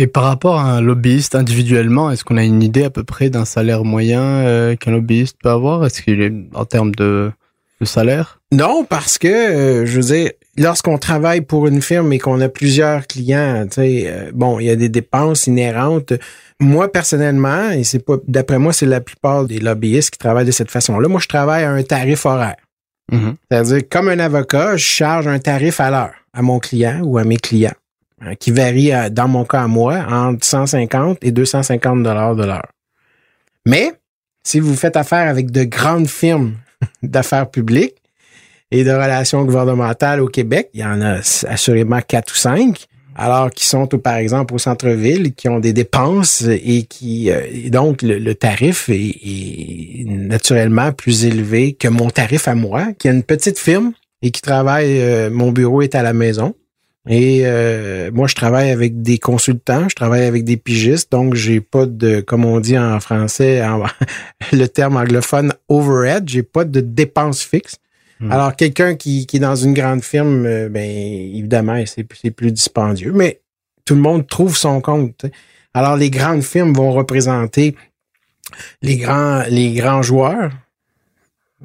Et 0.00 0.06
par 0.06 0.22
rapport 0.22 0.60
à 0.60 0.64
un 0.64 0.80
lobbyiste 0.80 1.34
individuellement, 1.34 2.10
est-ce 2.10 2.22
qu'on 2.22 2.36
a 2.36 2.44
une 2.44 2.62
idée 2.62 2.84
à 2.84 2.90
peu 2.90 3.02
près 3.02 3.30
d'un 3.30 3.44
salaire 3.44 3.84
moyen 3.84 4.22
euh, 4.22 4.76
qu'un 4.76 4.92
lobbyiste 4.92 5.36
peut 5.42 5.50
avoir? 5.50 5.84
Est-ce 5.84 6.02
qu'il 6.02 6.22
est 6.22 6.32
en 6.54 6.64
termes 6.64 6.94
de, 6.94 7.32
de 7.80 7.84
salaire? 7.84 8.40
Non, 8.52 8.84
parce 8.84 9.18
que, 9.18 9.26
euh, 9.26 9.86
je 9.86 10.00
veux 10.00 10.14
dire, 10.14 10.30
lorsqu'on 10.58 10.98
travaille 10.98 11.40
pour 11.40 11.66
une 11.66 11.80
firme 11.80 12.12
et 12.12 12.18
qu'on 12.18 12.40
a 12.40 12.48
plusieurs 12.48 13.06
clients, 13.06 13.64
tu 13.66 13.74
sais, 13.76 14.04
euh, 14.06 14.30
bon, 14.34 14.58
il 14.60 14.66
y 14.66 14.70
a 14.70 14.76
des 14.76 14.88
dépenses 14.88 15.46
inhérentes. 15.46 16.12
Moi, 16.60 16.90
personnellement, 16.92 17.70
et 17.70 17.84
c'est 17.84 18.00
pas, 18.04 18.16
d'après 18.26 18.58
moi, 18.58 18.72
c'est 18.72 18.86
la 18.86 19.00
plupart 19.00 19.44
des 19.44 19.58
lobbyistes 19.60 20.10
qui 20.10 20.18
travaillent 20.18 20.46
de 20.46 20.50
cette 20.50 20.70
façon-là. 20.70 21.08
Moi, 21.08 21.20
je 21.20 21.28
travaille 21.28 21.64
à 21.64 21.70
un 21.70 21.82
tarif 21.82 22.26
horaire. 22.26 22.56
Mhm. 23.10 23.36
C'est-à-dire, 23.50 23.82
comme 23.90 24.08
un 24.08 24.18
avocat, 24.18 24.76
je 24.76 24.84
charge 24.84 25.26
un 25.28 25.38
tarif 25.38 25.80
à 25.80 25.90
l'heure 25.90 26.14
à 26.34 26.42
mon 26.42 26.58
client 26.58 27.00
ou 27.02 27.16
à 27.18 27.24
mes 27.24 27.36
clients, 27.38 27.72
hein, 28.20 28.34
qui 28.34 28.50
varie, 28.50 28.92
à- 28.92 29.08
dans 29.10 29.28
mon 29.28 29.44
cas 29.44 29.62
à 29.62 29.66
moi, 29.66 30.04
entre 30.10 30.44
150 30.44 31.18
et 31.22 31.30
250 31.30 32.02
dollars 32.02 32.36
de 32.36 32.44
l'heure. 32.44 32.68
Mais, 33.64 33.92
si 34.44 34.60
vous 34.60 34.74
faites 34.74 34.96
affaire 34.96 35.28
avec 35.28 35.50
de 35.50 35.64
grandes 35.64 36.08
firmes 36.08 36.54
d'affaires 37.02 37.48
publiques 37.50 37.94
et 38.70 38.84
de 38.84 38.90
relations 38.90 39.44
gouvernementales 39.44 40.20
au 40.20 40.28
Québec, 40.28 40.70
il 40.74 40.80
y 40.80 40.84
en 40.84 41.00
a 41.00 41.20
assurément 41.48 42.00
quatre 42.06 42.32
ou 42.32 42.36
cinq, 42.36 42.86
alors 43.18 43.50
qui 43.50 43.66
sont, 43.66 43.86
par 43.86 44.16
exemple, 44.16 44.54
au 44.54 44.58
centre-ville, 44.58 45.34
qui 45.34 45.48
ont 45.48 45.58
des 45.58 45.72
dépenses 45.72 46.42
et 46.42 46.84
qui, 46.84 47.30
euh, 47.30 47.40
et 47.50 47.68
donc, 47.68 48.02
le, 48.02 48.18
le 48.18 48.34
tarif 48.34 48.88
est, 48.88 48.94
est 48.94 50.04
naturellement 50.06 50.92
plus 50.92 51.24
élevé 51.24 51.72
que 51.72 51.88
mon 51.88 52.10
tarif 52.10 52.46
à 52.46 52.54
moi, 52.54 52.92
qui 52.96 53.08
a 53.08 53.12
une 53.12 53.24
petite 53.24 53.58
firme 53.58 53.92
et 54.22 54.30
qui 54.30 54.40
travaille, 54.40 55.00
euh, 55.00 55.30
mon 55.30 55.50
bureau 55.50 55.82
est 55.82 55.96
à 55.96 56.02
la 56.02 56.12
maison. 56.12 56.54
Et 57.08 57.40
euh, 57.44 58.10
moi, 58.12 58.28
je 58.28 58.34
travaille 58.34 58.70
avec 58.70 59.00
des 59.02 59.18
consultants, 59.18 59.88
je 59.88 59.94
travaille 59.94 60.24
avec 60.24 60.44
des 60.44 60.58
pigistes, 60.58 61.10
donc 61.10 61.34
j'ai 61.34 61.60
pas 61.60 61.86
de, 61.86 62.20
comme 62.20 62.44
on 62.44 62.60
dit 62.60 62.78
en 62.78 63.00
français, 63.00 63.62
le 64.52 64.66
terme 64.66 64.96
anglophone 64.96 65.54
overhead, 65.68 66.28
j'ai 66.28 66.42
pas 66.42 66.64
de 66.64 66.80
dépenses 66.80 67.42
fixes. 67.42 67.78
Hmm. 68.20 68.32
Alors, 68.32 68.56
quelqu'un 68.56 68.96
qui, 68.96 69.26
qui 69.26 69.36
est 69.36 69.40
dans 69.40 69.54
une 69.56 69.74
grande 69.74 70.02
firme, 70.02 70.44
euh, 70.46 70.68
ben 70.68 70.82
évidemment, 70.88 71.80
c'est 71.86 72.06
c'est 72.20 72.30
plus 72.32 72.50
dispendieux, 72.52 73.12
mais 73.12 73.40
tout 73.84 73.94
le 73.94 74.00
monde 74.00 74.26
trouve 74.26 74.56
son 74.56 74.80
compte. 74.80 75.24
Alors, 75.74 75.96
les 75.96 76.10
grandes 76.10 76.42
firmes 76.42 76.72
vont 76.72 76.92
représenter 76.92 77.76
les 78.82 78.96
grands, 78.96 79.42
les 79.48 79.72
grands 79.74 80.02
joueurs. 80.02 80.50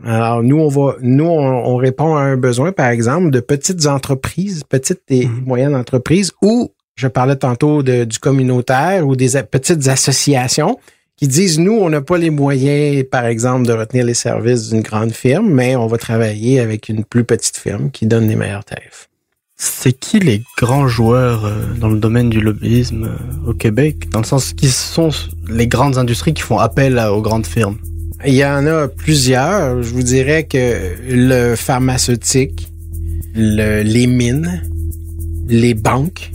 Alors, 0.03 0.41
nous, 0.43 0.59
on 0.59 0.67
va, 0.69 0.95
nous, 1.01 1.25
on, 1.25 1.65
on 1.73 1.75
répond 1.77 2.15
à 2.15 2.21
un 2.21 2.37
besoin, 2.37 2.71
par 2.71 2.87
exemple, 2.89 3.29
de 3.31 3.39
petites 3.39 3.85
entreprises, 3.85 4.63
petites 4.67 5.03
et 5.09 5.27
Mhm. 5.27 5.43
moyennes 5.45 5.75
entreprises, 5.75 6.31
ou 6.41 6.71
je 6.95 7.07
parlais 7.07 7.35
tantôt 7.35 7.83
de- 7.83 8.03
du 8.03 8.19
communautaire 8.19 9.07
ou 9.07 9.15
des 9.15 9.41
petites 9.43 9.87
associations 9.87 10.77
qui 11.15 11.27
disent, 11.27 11.59
nous, 11.59 11.73
on 11.73 11.89
n'a 11.89 12.01
pas 12.01 12.17
les 12.17 12.29
moyens, 12.29 13.03
par 13.09 13.25
exemple, 13.25 13.67
de 13.67 13.73
retenir 13.73 14.05
les 14.05 14.13
services 14.13 14.69
d'une 14.69 14.81
grande 14.81 15.11
firme, 15.11 15.49
mais 15.49 15.75
on 15.75 15.87
va 15.87 15.97
travailler 15.97 16.59
avec 16.59 16.89
une 16.89 17.03
plus 17.03 17.23
petite 17.23 17.57
firme 17.57 17.91
qui 17.91 18.07
donne 18.07 18.27
les 18.27 18.35
meilleurs 18.35 18.65
tarifs. 18.65 19.09
C'est 19.55 19.93
qui 19.93 20.19
les 20.19 20.41
grands 20.57 20.87
joueurs 20.87 21.45
euh, 21.45 21.53
dans 21.79 21.89
le 21.89 21.99
domaine 21.99 22.29
du 22.29 22.41
lobbyisme 22.41 23.05
euh, 23.05 23.49
au 23.51 23.53
Québec? 23.53 24.09
Dans 24.09 24.19
le 24.19 24.25
sens 24.25 24.51
qui 24.53 24.67
sont 24.67 25.09
les 25.47 25.67
grandes 25.67 25.97
industries 25.97 26.33
qui 26.33 26.41
font 26.41 26.57
appel 26.57 26.97
aux 26.99 27.21
grandes 27.21 27.45
firmes 27.45 27.77
Il 28.25 28.33
y 28.33 28.43
en 28.43 28.65
a 28.65 28.87
plusieurs. 28.87 29.81
Je 29.83 29.93
vous 29.93 30.03
dirais 30.03 30.45
que 30.45 30.95
le 31.07 31.55
pharmaceutique, 31.55 32.67
le, 33.35 33.83
les 33.83 34.07
mines, 34.07 34.63
les 35.47 35.75
banques, 35.75 36.31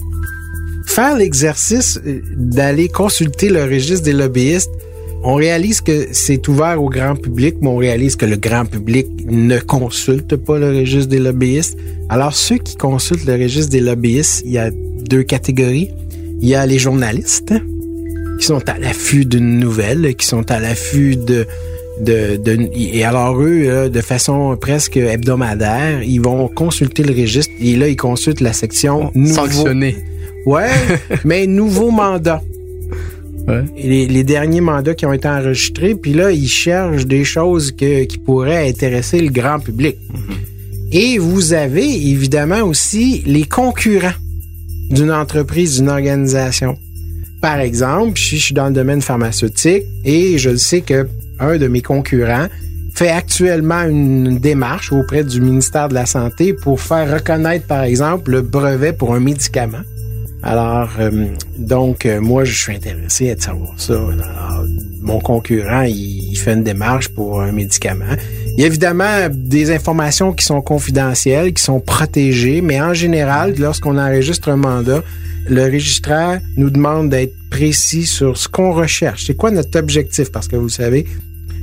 faire 0.89 1.17
l'exercice 1.17 2.01
d'aller 2.37 2.89
consulter 2.89 3.51
le 3.51 3.65
registre 3.65 4.05
des 4.05 4.13
lobbyistes, 4.13 4.71
on 5.23 5.35
réalise 5.35 5.81
que 5.81 6.09
c'est 6.13 6.47
ouvert 6.49 6.83
au 6.83 6.89
grand 6.89 7.17
public, 7.17 7.57
mais 7.61 7.69
on 7.69 7.77
réalise 7.77 8.17
que 8.17 8.25
le 8.25 8.37
grand 8.37 8.65
public 8.65 9.07
ne 9.27 9.59
consulte 9.59 10.37
pas 10.37 10.59
le 10.59 10.79
registre 10.79 11.11
des 11.11 11.19
lobbyistes. 11.19 11.77
Alors, 12.09 12.35
ceux 12.35 12.59
qui 12.59 12.77
consultent 12.77 13.27
le 13.27 13.35
registre 13.35 13.71
des 13.71 13.81
lobbyistes, 13.81 14.43
il 14.45 14.53
y 14.53 14.59
a 14.59 14.71
deux 14.71 15.25
catégories. 15.25 15.91
Il 16.41 16.49
y 16.49 16.55
a 16.55 16.65
les 16.67 16.79
journalistes 16.79 17.53
qui 18.39 18.47
sont 18.47 18.67
à 18.69 18.79
l'affût 18.79 19.25
d'une 19.25 19.59
nouvelle, 19.59 20.15
qui 20.15 20.27
sont 20.27 20.49
à 20.51 20.61
l'affût 20.61 21.17
de, 21.17 21.47
de, 22.01 22.37
de, 22.37 22.69
et 22.73 23.05
alors 23.05 23.43
eux, 23.43 23.91
de 23.91 24.01
façon 24.01 24.57
presque 24.61 24.97
hebdomadaire, 24.97 26.03
ils 26.05 26.21
vont 26.21 26.47
consulter 26.47 27.03
le 27.03 27.13
registre 27.13 27.53
et 27.61 27.77
là, 27.77 27.89
ils 27.89 27.97
consultent 27.97 28.41
la 28.41 28.53
section 28.53 29.11
sanctionné. 29.27 29.97
Ouais, 30.49 30.71
mais 31.25 31.47
nouveau 31.47 31.91
mandat 31.91 32.41
les, 33.77 34.25
derniers 34.25 34.61
mandats 34.61 34.95
qui 34.95 35.07
ont 35.07 35.13
été 35.13 35.29
enregistrés, 35.29 35.95
puis 35.95 36.13
là, 36.13 36.31
ils 36.31 36.49
cherchent 36.49 37.07
des 37.07 37.25
choses 37.25 37.73
que, 37.73 38.05
qui 38.05 38.19
pourraient 38.19 38.69
intéresser 38.69 39.21
le 39.21 39.31
grand 39.31 39.59
public. 39.59 39.97
Mm-hmm. 39.97 40.93
Et 40.93 41.19
vous 41.19 41.53
avez 41.53 42.09
évidemment 42.09 42.63
aussi 42.63 43.23
les 43.27 43.45
concurrents 43.45 44.17
d'une 44.91 45.13
entreprise, 45.13 45.77
d'une 45.77 45.91
organisation. 45.91 46.77
Par 47.43 47.61
exemple, 47.61 48.19
si 48.19 48.39
je 48.39 48.45
suis 48.47 48.55
dans 48.55 48.69
le 48.69 48.73
domaine 48.73 49.03
pharmaceutique 49.03 49.85
et 50.05 50.39
je 50.39 50.57
sais 50.57 50.81
que 50.81 51.07
un 51.39 51.57
de 51.57 51.69
mes 51.69 51.83
concurrents 51.83 52.49
fait 52.95 53.11
actuellement 53.11 53.83
une 53.83 54.39
démarche 54.39 54.93
auprès 54.93 55.23
du 55.23 55.41
ministère 55.41 55.89
de 55.89 55.95
la 55.95 56.07
Santé 56.07 56.53
pour 56.53 56.81
faire 56.81 57.13
reconnaître, 57.13 57.67
par 57.67 57.83
exemple, 57.83 58.33
le 58.33 58.43
brevet 58.43 58.93
pour 58.93 59.15
un 59.15 59.21
médicament. 59.21 59.83
Alors, 60.43 60.89
euh, 61.01 61.27
donc, 61.57 62.07
euh, 62.07 62.21
moi, 62.21 62.45
je 62.45 62.57
suis 62.57 62.75
intéressé 62.75 63.31
à 63.31 63.37
savoir 63.37 63.73
ça. 63.77 63.99
mon 65.01 65.21
concurrent, 65.21 65.83
il, 65.83 66.37
fait 66.37 66.53
une 66.53 66.63
démarche 66.63 67.09
pour 67.09 67.41
un 67.41 67.51
médicament. 67.51 68.15
Il 68.57 68.61
y 68.61 68.65
a 68.65 68.67
évidemment 68.67 69.29
des 69.31 69.73
informations 69.73 70.33
qui 70.33 70.45
sont 70.45 70.61
confidentielles, 70.61 71.53
qui 71.53 71.63
sont 71.63 71.81
protégées, 71.81 72.61
mais 72.61 72.81
en 72.81 72.95
général, 72.95 73.55
lorsqu'on 73.59 73.99
enregistre 73.99 74.49
un 74.49 74.57
mandat, 74.57 75.03
le 75.49 75.65
registraire 75.65 76.41
nous 76.57 76.71
demande 76.71 77.11
d'être 77.11 77.35
précis 77.51 78.07
sur 78.07 78.37
ce 78.37 78.49
qu'on 78.49 78.73
recherche. 78.73 79.25
C'est 79.27 79.37
quoi 79.37 79.51
notre 79.51 79.79
objectif? 79.79 80.31
Parce 80.31 80.47
que 80.47 80.57
vous 80.57 80.69
savez, 80.69 81.07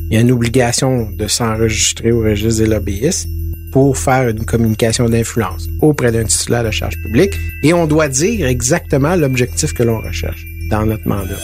il 0.09 0.15
y 0.15 0.17
a 0.17 0.21
une 0.21 0.31
obligation 0.31 1.09
de 1.11 1.27
s'enregistrer 1.27 2.11
au 2.11 2.21
registre 2.21 2.61
des 2.61 2.67
lobbyistes 2.67 3.29
pour 3.75 3.97
faire 3.97 4.29
une 4.29 4.45
communication 4.45 5.09
d'influence 5.09 5.67
auprès 5.81 6.09
d'un 6.09 6.23
titulaire 6.23 6.63
de 6.63 6.71
charge 6.71 6.95
publique 7.03 7.33
et 7.61 7.73
on 7.73 7.87
doit 7.87 8.07
dire 8.07 8.47
exactement 8.47 9.17
l'objectif 9.17 9.73
que 9.73 9.83
l'on 9.83 9.99
recherche 9.99 10.45
dans 10.69 10.85
notre 10.85 11.05
mandat. 11.05 11.35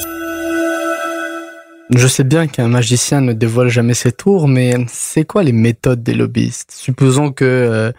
Je 1.94 2.08
sais 2.08 2.24
bien 2.24 2.48
qu'un 2.48 2.70
magicien 2.70 3.20
ne 3.20 3.34
dévoile 3.34 3.68
jamais 3.68 3.94
ses 3.94 4.14
tours, 4.14 4.48
mais 4.48 4.76
c'est 4.88 5.26
quoi 5.26 5.44
les 5.44 5.52
méthodes 5.52 6.04
des 6.04 6.14
lobbyistes? 6.14 6.72
Supposons 6.72 7.34
que 7.34 7.44
euh, 7.44 7.92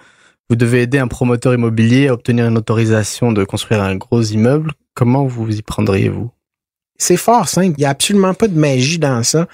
vous 0.49 0.57
devez 0.57 0.81
aider 0.81 0.99
un 0.99 1.09
promoteur 1.09 1.53
immobilier 1.53 2.09
à 2.09 2.15
obtenir 2.15 2.47
une 2.47 2.57
autorisation 2.57 3.33
de 3.33 3.45
construire 3.45 3.83
un 3.83 3.97
gros 3.97 4.23
immeuble. 4.23 4.73
Comment 4.95 5.27
vous 5.27 5.55
y 5.55 5.61
prendriez-vous? 5.61 6.31
C'est 6.97 7.19
fort 7.19 7.51
simple. 7.51 7.75
Il 7.77 7.83
n'y 7.83 7.85
a 7.85 7.91
absolument 7.91 8.33
pas 8.33 8.49
de 8.49 8.59
magie 8.59 8.99
dans 8.99 9.23
ça. 9.25 9.47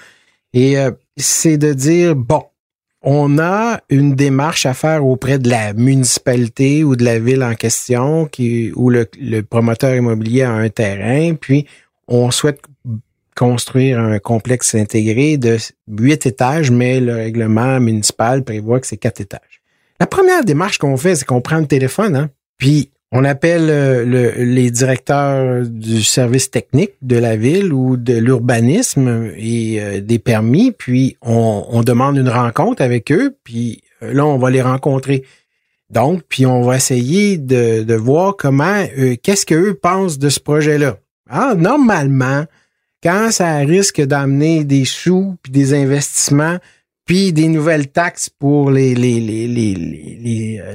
Et 0.53 0.79
euh, 0.79 0.91
c'est 1.17 1.57
de 1.57 1.73
dire, 1.73 2.15
bon, 2.15 2.43
on 3.01 3.39
a 3.39 3.79
une 3.89 4.15
démarche 4.15 4.65
à 4.65 4.73
faire 4.73 5.05
auprès 5.05 5.39
de 5.39 5.49
la 5.49 5.73
municipalité 5.73 6.83
ou 6.83 6.95
de 6.95 7.05
la 7.05 7.19
ville 7.19 7.43
en 7.43 7.55
question 7.55 8.25
qui, 8.25 8.71
où 8.75 8.89
le, 8.89 9.05
promoteur 9.41 9.95
immobilier 9.95 10.43
a 10.43 10.51
un 10.51 10.69
terrain, 10.69 11.35
puis 11.35 11.65
on 12.07 12.31
souhaite 12.31 12.61
construire 13.35 13.99
un 13.99 14.19
complexe 14.19 14.75
intégré 14.75 15.37
de 15.37 15.57
huit 15.87 16.25
étages, 16.25 16.71
mais 16.71 16.99
le 16.99 17.15
règlement 17.15 17.79
municipal 17.79 18.43
prévoit 18.43 18.81
que 18.81 18.87
c'est 18.87 18.97
quatre 18.97 19.21
étages. 19.21 19.61
La 19.99 20.07
première 20.07 20.43
démarche 20.43 20.77
qu'on 20.77 20.97
fait, 20.97 21.15
c'est 21.15 21.25
qu'on 21.25 21.41
prend 21.41 21.59
le 21.59 21.67
téléphone, 21.67 22.15
hein, 22.15 22.29
puis 22.57 22.91
on 23.11 23.23
appelle 23.23 23.69
euh, 23.69 24.33
les 24.37 24.69
directeurs 24.69 25.65
du 25.65 26.03
service 26.03 26.51
technique 26.51 26.91
de 27.01 27.17
la 27.17 27.35
ville 27.35 27.73
ou 27.73 27.97
de 27.97 28.13
l'urbanisme 28.13 29.31
et 29.35 29.81
euh, 29.81 29.99
des 29.99 30.19
permis, 30.19 30.71
puis 30.71 31.17
on, 31.21 31.81
demande 31.83 32.17
une 32.17 32.29
rencontre 32.29 32.83
avec 32.83 33.11
eux, 33.11 33.35
puis 33.43 33.81
euh, 34.03 34.13
là, 34.13 34.25
on 34.25 34.37
va 34.37 34.51
les 34.51 34.61
rencontrer. 34.61 35.23
Donc, 35.89 36.21
puis 36.29 36.45
on 36.45 36.61
va 36.61 36.75
essayer 36.75 37.37
de, 37.39 37.95
voir 37.95 38.35
comment, 38.37 38.85
qu'est-ce 39.23 39.47
qu'eux 39.47 39.73
pensent 39.73 40.19
de 40.19 40.29
ce 40.29 40.39
projet-là. 40.39 40.97
Ah, 41.27 41.55
normalement, 41.57 42.45
quand 43.01 43.31
ça 43.31 43.57
risque 43.57 43.99
d'amener 43.99 44.63
des 44.65 44.85
sous, 44.85 45.35
puis 45.41 45.51
des 45.51 45.73
investissements, 45.73 46.57
puis 47.05 47.33
des 47.33 47.47
nouvelles 47.47 47.87
taxes 47.87 48.29
pour 48.29 48.69
les, 48.69 48.93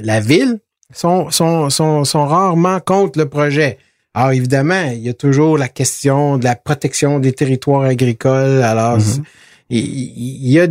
la 0.03 0.19
ville, 0.19 0.59
sont, 0.93 1.29
sont, 1.31 1.69
sont, 1.69 2.05
sont 2.05 2.25
rarement 2.25 2.79
contre 2.79 3.19
le 3.19 3.27
projet. 3.27 3.77
Alors 4.13 4.31
évidemment, 4.31 4.91
il 4.91 4.99
y 4.99 5.09
a 5.09 5.13
toujours 5.13 5.57
la 5.57 5.67
question 5.67 6.37
de 6.37 6.45
la 6.45 6.55
protection 6.55 7.19
des 7.19 7.33
territoires 7.33 7.81
agricoles. 7.81 8.63
Alors, 8.63 8.97
mm-hmm. 8.97 9.23
il, 9.69 10.49
y 10.49 10.59
a, 10.59 10.67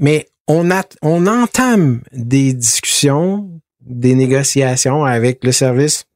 mais 0.00 0.26
on, 0.48 0.70
a, 0.70 0.82
on 1.02 1.26
entame 1.26 2.00
des 2.12 2.54
discussions, 2.54 3.50
des 3.82 4.14
négociations 4.14 5.04
avec 5.04 5.44
le 5.44 5.52
service, 5.52 6.06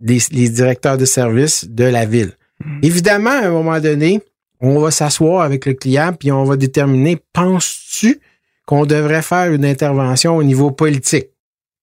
les, 0.00 0.18
les 0.30 0.48
directeurs 0.48 0.96
de 0.96 1.04
service 1.04 1.68
de 1.68 1.84
la 1.84 2.06
ville. 2.06 2.32
Mm-hmm. 2.64 2.78
Évidemment, 2.82 3.30
à 3.30 3.46
un 3.46 3.50
moment 3.50 3.80
donné, 3.80 4.22
on 4.60 4.80
va 4.80 4.90
s'asseoir 4.90 5.42
avec 5.42 5.66
le 5.66 5.74
client 5.74 6.14
puis 6.18 6.32
on 6.32 6.44
va 6.44 6.56
déterminer, 6.56 7.18
penses-tu 7.34 8.20
qu'on 8.66 8.86
devrait 8.86 9.22
faire 9.22 9.52
une 9.52 9.64
intervention 9.66 10.36
au 10.36 10.42
niveau 10.42 10.70
politique? 10.70 11.28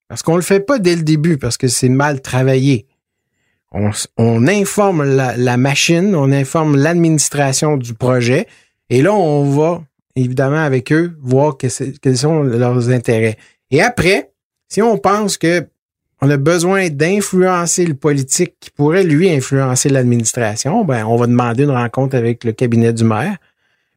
Parce 0.08 0.24
qu'on 0.24 0.36
le 0.36 0.42
fait 0.42 0.62
pas 0.62 0.80
dès 0.80 0.96
le 0.96 1.04
début, 1.04 1.38
parce 1.38 1.58
que 1.58 1.68
c'est 1.68 1.90
mal 1.90 2.22
travaillé. 2.22 2.88
On, 4.18 4.48
informe 4.48 5.04
la, 5.04 5.58
machine, 5.58 6.16
on 6.16 6.32
informe 6.32 6.78
l'administration 6.78 7.78
du 7.78 7.94
projet, 7.94 8.48
et 8.90 9.02
là, 9.02 9.14
on 9.14 9.44
va, 9.44 9.84
évidemment, 10.16 10.64
avec 10.64 10.92
eux, 10.94 11.18
voir 11.22 11.58
quels 11.58 12.18
sont 12.18 12.44
leurs 12.44 12.90
intérêts. 12.90 13.38
Et 13.70 13.82
après, 13.82 14.32
si 14.70 14.82
on 14.82 14.98
pense 14.98 15.38
que 15.38 15.68
on 16.22 16.30
a 16.32 16.38
besoin 16.38 16.90
d'influencer 16.90 17.86
le 17.86 17.94
politique 17.94 18.56
qui 18.60 18.72
pourrait, 18.72 19.04
lui, 19.04 19.30
influencer 19.30 19.90
l'administration, 19.90 20.84
ben, 20.84 21.06
on 21.06 21.16
va 21.16 21.28
demander 21.28 21.64
une 21.64 21.72
rencontre 21.72 22.16
avec 22.16 22.44
le 22.44 22.54
cabinet 22.54 22.92
du 22.92 23.04
maire, 23.04 23.38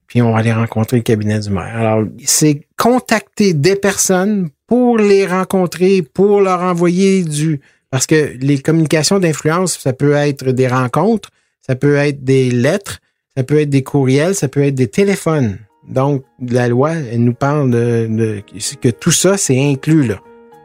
puis 0.07 0.20
on 0.20 0.33
va 0.33 0.38
aller 0.40 0.53
rencontrer 0.53 0.99
le 0.99 1.03
cabinet 1.03 1.38
du 1.40 1.51
maire. 1.51 1.75
Alors, 1.77 2.05
c'est 2.25 2.66
contacter 2.77 3.55
des 3.55 3.77
personnes 3.77 4.51
pour 4.71 4.99
les 4.99 5.27
rencontrer, 5.27 6.01
pour 6.01 6.41
leur 6.41 6.63
envoyer 6.63 7.25
du... 7.25 7.61
Parce 7.91 8.07
que 8.07 8.37
les 8.41 8.61
communications 8.61 9.19
d'influence, 9.19 9.77
ça 9.77 9.93
peut 9.93 10.13
être 10.13 10.53
des 10.53 10.69
rencontres, 10.69 11.31
ça 11.61 11.75
peut 11.75 11.97
être 11.97 12.23
des 12.23 12.53
lettres, 12.53 13.01
ça 13.37 13.43
peut 13.43 13.59
être 13.59 13.69
des 13.69 13.83
courriels, 13.83 14.37
ça 14.37 14.47
peut 14.47 14.63
être 14.63 14.77
des 14.77 14.87
téléphones. 14.87 15.59
Donc, 15.89 16.23
la 16.41 16.69
loi, 16.69 16.93
elle 16.93 17.25
nous 17.25 17.35
parle 17.35 17.73
de, 17.73 18.43
que 18.81 18.91
tout 18.91 19.11
ça, 19.11 19.37
c'est 19.37 19.61
inclus 19.61 20.07
là. 20.07 20.21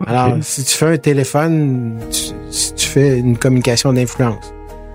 Alors, 0.06 0.38
si 0.42 0.64
tu 0.64 0.76
fais 0.76 0.86
un 0.86 0.98
téléphone, 0.98 1.98
si 2.12 2.74
tu 2.76 2.86
fais 2.86 3.18
une 3.18 3.40
communication 3.40 3.92
d'influence. 3.92 4.54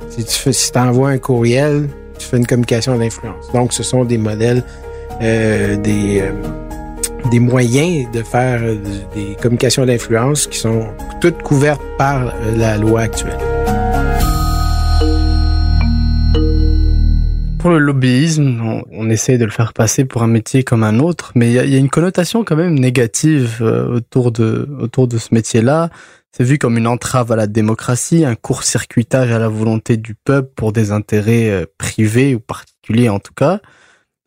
Si 0.08 0.24
tu 0.24 0.36
fais, 0.36 0.52
si 0.52 0.70
envoies 0.76 1.10
un 1.10 1.18
courriel, 1.18 1.88
tu 2.16 2.26
fais 2.26 2.36
une 2.36 2.46
communication 2.46 2.96
d'influence. 2.96 3.50
Donc, 3.52 3.72
ce 3.72 3.82
sont 3.82 4.04
des 4.04 4.18
modèles, 4.18 4.62
euh, 5.20 5.76
des, 5.78 6.20
euh, 6.20 6.30
des 7.30 7.40
moyens 7.40 8.10
de 8.12 8.22
faire 8.22 8.60
euh, 8.62 8.76
des 9.14 9.36
communications 9.40 9.84
d'influence 9.84 10.46
qui 10.46 10.58
sont 10.58 10.86
toutes 11.20 11.42
couvertes 11.42 11.82
par 11.98 12.28
euh, 12.28 12.56
la 12.56 12.76
loi 12.76 13.02
actuelle. 13.02 13.38
Pour 17.58 17.70
le 17.70 17.78
lobbyisme, 17.78 18.60
on, 18.62 18.84
on, 18.90 19.10
essaie 19.10 19.36
de 19.36 19.44
le 19.44 19.50
faire 19.50 19.74
passer 19.74 20.06
pour 20.06 20.22
un 20.22 20.26
métier 20.26 20.62
comme 20.62 20.82
un 20.82 20.98
autre, 20.98 21.32
mais 21.34 21.52
il 21.52 21.52
y, 21.52 21.70
y 21.70 21.74
a, 21.74 21.78
une 21.78 21.90
connotation 21.90 22.42
quand 22.42 22.56
même 22.56 22.78
négative 22.78 23.58
euh, 23.60 23.96
autour 23.96 24.32
de 24.32 24.68
autour 24.80 25.08
de 25.08 25.18
ce 25.18 25.34
métier-là. 25.34 25.90
C'est 26.32 26.44
vu 26.44 26.58
comme 26.58 26.78
une 26.78 26.86
entrave 26.86 27.32
à 27.32 27.36
la 27.36 27.46
démocratie, 27.46 28.24
un 28.24 28.36
court-circuitage 28.36 29.30
à 29.32 29.38
la 29.38 29.48
volonté 29.48 29.96
du 29.96 30.14
peuple 30.14 30.50
pour 30.54 30.72
des 30.72 30.92
intérêts 30.92 31.66
privés 31.76 32.36
ou 32.36 32.40
particuliers 32.40 33.08
en 33.08 33.18
tout 33.18 33.34
cas. 33.34 33.60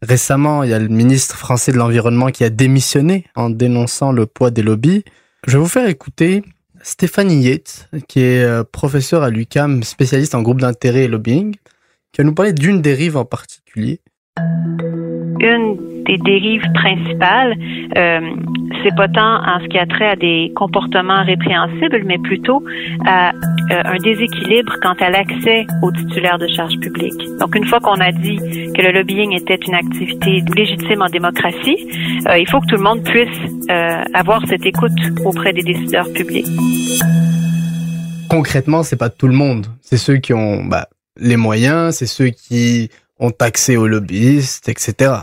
Récemment, 0.03 0.63
il 0.63 0.69
y 0.69 0.73
a 0.73 0.79
le 0.79 0.89
ministre 0.89 1.37
français 1.37 1.71
de 1.71 1.77
l'Environnement 1.77 2.27
qui 2.27 2.43
a 2.43 2.49
démissionné 2.49 3.25
en 3.35 3.49
dénonçant 3.49 4.11
le 4.11 4.25
poids 4.25 4.51
des 4.51 4.61
lobbies. 4.61 5.05
Je 5.47 5.53
vais 5.53 5.63
vous 5.63 5.69
faire 5.69 5.87
écouter 5.87 6.43
Stéphanie 6.81 7.41
Yates, 7.41 7.87
qui 8.09 8.19
est 8.19 8.43
euh, 8.43 8.65
professeure 8.69 9.23
à 9.23 9.29
l'UCAM, 9.29 9.81
spécialiste 9.83 10.35
en 10.35 10.41
groupe 10.41 10.59
d'intérêt 10.59 11.05
et 11.05 11.07
lobbying, 11.07 11.55
qui 12.11 12.17
va 12.17 12.25
nous 12.25 12.33
parler 12.33 12.51
d'une 12.51 12.81
dérive 12.81 13.15
en 13.15 13.23
particulier. 13.23 14.01
Des 16.05 16.17
dérives 16.17 16.65
principales, 16.73 17.55
euh, 17.97 18.21
c'est 18.83 18.95
pas 18.95 19.07
tant 19.07 19.41
en 19.45 19.59
ce 19.61 19.67
qui 19.67 19.77
a 19.77 19.85
trait 19.85 20.09
à 20.09 20.15
des 20.15 20.51
comportements 20.55 21.23
répréhensibles, 21.23 22.03
mais 22.05 22.17
plutôt 22.17 22.63
à 23.05 23.31
euh, 23.71 23.81
un 23.85 23.97
déséquilibre 23.97 24.73
quant 24.81 24.95
à 24.99 25.09
l'accès 25.09 25.65
aux 25.81 25.91
titulaires 25.91 26.37
de 26.37 26.47
charges 26.47 26.77
publiques. 26.79 27.21
Donc, 27.39 27.55
une 27.55 27.65
fois 27.65 27.79
qu'on 27.79 27.99
a 27.99 28.11
dit 28.11 28.37
que 28.75 28.81
le 28.81 28.91
lobbying 28.91 29.31
était 29.33 29.55
une 29.55 29.75
activité 29.75 30.43
légitime 30.55 31.01
en 31.01 31.09
démocratie, 31.09 31.87
euh, 32.27 32.37
il 32.37 32.49
faut 32.49 32.59
que 32.59 32.67
tout 32.67 32.75
le 32.75 32.83
monde 32.83 33.03
puisse 33.03 33.29
euh, 33.69 34.03
avoir 34.13 34.45
cette 34.47 34.65
écoute 34.65 34.91
auprès 35.25 35.53
des 35.53 35.63
décideurs 35.63 36.11
publics. 36.13 36.47
Concrètement, 38.29 38.83
c'est 38.83 38.97
pas 38.97 39.09
tout 39.09 39.27
le 39.27 39.35
monde. 39.35 39.67
C'est 39.81 39.97
ceux 39.97 40.17
qui 40.17 40.33
ont 40.33 40.65
bah, 40.65 40.87
les 41.17 41.37
moyens, 41.37 41.95
c'est 41.95 42.07
ceux 42.07 42.29
qui 42.29 42.89
ont 43.19 43.31
accès 43.39 43.77
aux 43.77 43.87
lobbyistes, 43.87 44.67
etc. 44.67 45.13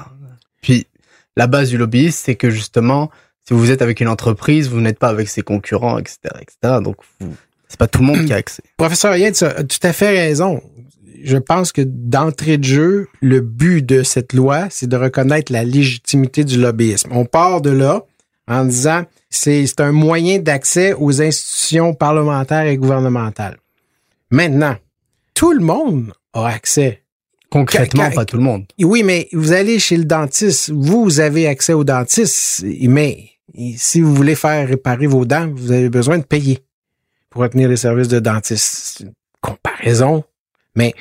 La 1.37 1.47
base 1.47 1.71
du 1.71 1.79
lobbyiste, 1.79 2.25
c'est 2.25 2.35
que 2.35 2.51
justement, 2.51 3.11
si 3.47 3.55
vous 3.55 3.71
êtes 3.71 3.83
avec 3.83 4.01
une 4.01 4.09
entreprise, 4.09 4.69
vous 4.69 4.81
n'êtes 4.81 4.99
pas 4.99 5.09
avec 5.09 5.29
ses 5.29 5.43
concurrents, 5.43 5.99
etc., 5.99 6.19
etc. 6.41 6.81
Donc, 6.83 6.97
c'est 7.69 7.79
pas 7.79 7.87
tout 7.87 8.01
le 8.01 8.07
monde 8.07 8.25
qui 8.27 8.33
a 8.33 8.37
accès. 8.45 8.63
Professeur 8.77 9.17
Yates 9.17 9.43
a 9.43 9.65
tout 9.65 9.79
à 9.83 9.93
fait 9.93 10.11
raison. 10.11 10.63
Je 11.23 11.37
pense 11.37 11.73
que 11.73 11.83
d'entrée 11.85 12.59
de 12.59 12.65
jeu, 12.65 13.09
le 13.21 13.41
but 13.41 13.85
de 13.85 14.03
cette 14.03 14.33
loi, 14.33 14.69
c'est 14.71 14.89
de 14.89 14.97
reconnaître 14.97 15.53
la 15.53 15.65
légitimité 15.65 16.45
du 16.45 16.59
lobbyisme. 16.59 17.11
On 17.13 17.27
part 17.27 17.61
de 17.61 17.71
là 17.71 18.05
en 18.49 18.65
disant 18.65 19.05
c'est 19.29 19.81
un 19.81 19.93
moyen 19.93 20.39
d'accès 20.39 20.93
aux 20.95 21.23
institutions 21.23 21.95
parlementaires 21.95 22.67
et 22.67 22.77
gouvernementales. 22.77 23.59
Maintenant, 24.31 24.77
tout 25.35 25.53
le 25.53 25.61
monde 25.61 26.13
a 26.33 26.47
accès. 26.47 27.03
Concrètement, 27.51 28.09
Quand- 28.11 28.15
pas 28.15 28.25
tout 28.25 28.37
le 28.37 28.43
monde. 28.43 28.65
Oui, 28.81 29.03
mais 29.03 29.29
vous 29.33 29.53
allez 29.53 29.79
chez 29.79 29.97
le 29.97 30.05
dentiste, 30.05 30.71
vous, 30.71 31.03
vous 31.05 31.21
avez 31.21 31.47
accès 31.47 31.73
au 31.73 31.83
dentiste, 31.85 32.65
mais 32.83 33.31
si 33.77 34.01
vous 34.01 34.15
voulez 34.15 34.35
faire 34.37 34.69
réparer 34.69 35.07
vos 35.07 35.25
dents, 35.25 35.49
vous 35.55 35.73
avez 35.73 35.89
besoin 35.89 36.19
de 36.19 36.23
payer 36.25 36.61
pour 37.29 37.43
obtenir 37.43 37.69
les 37.69 37.77
services 37.77 38.09
de 38.09 38.21
dentiste. 38.21 38.95
C'est 38.99 39.05
une 39.05 39.13
comparaison. 39.41 40.25
Mais 40.77 40.95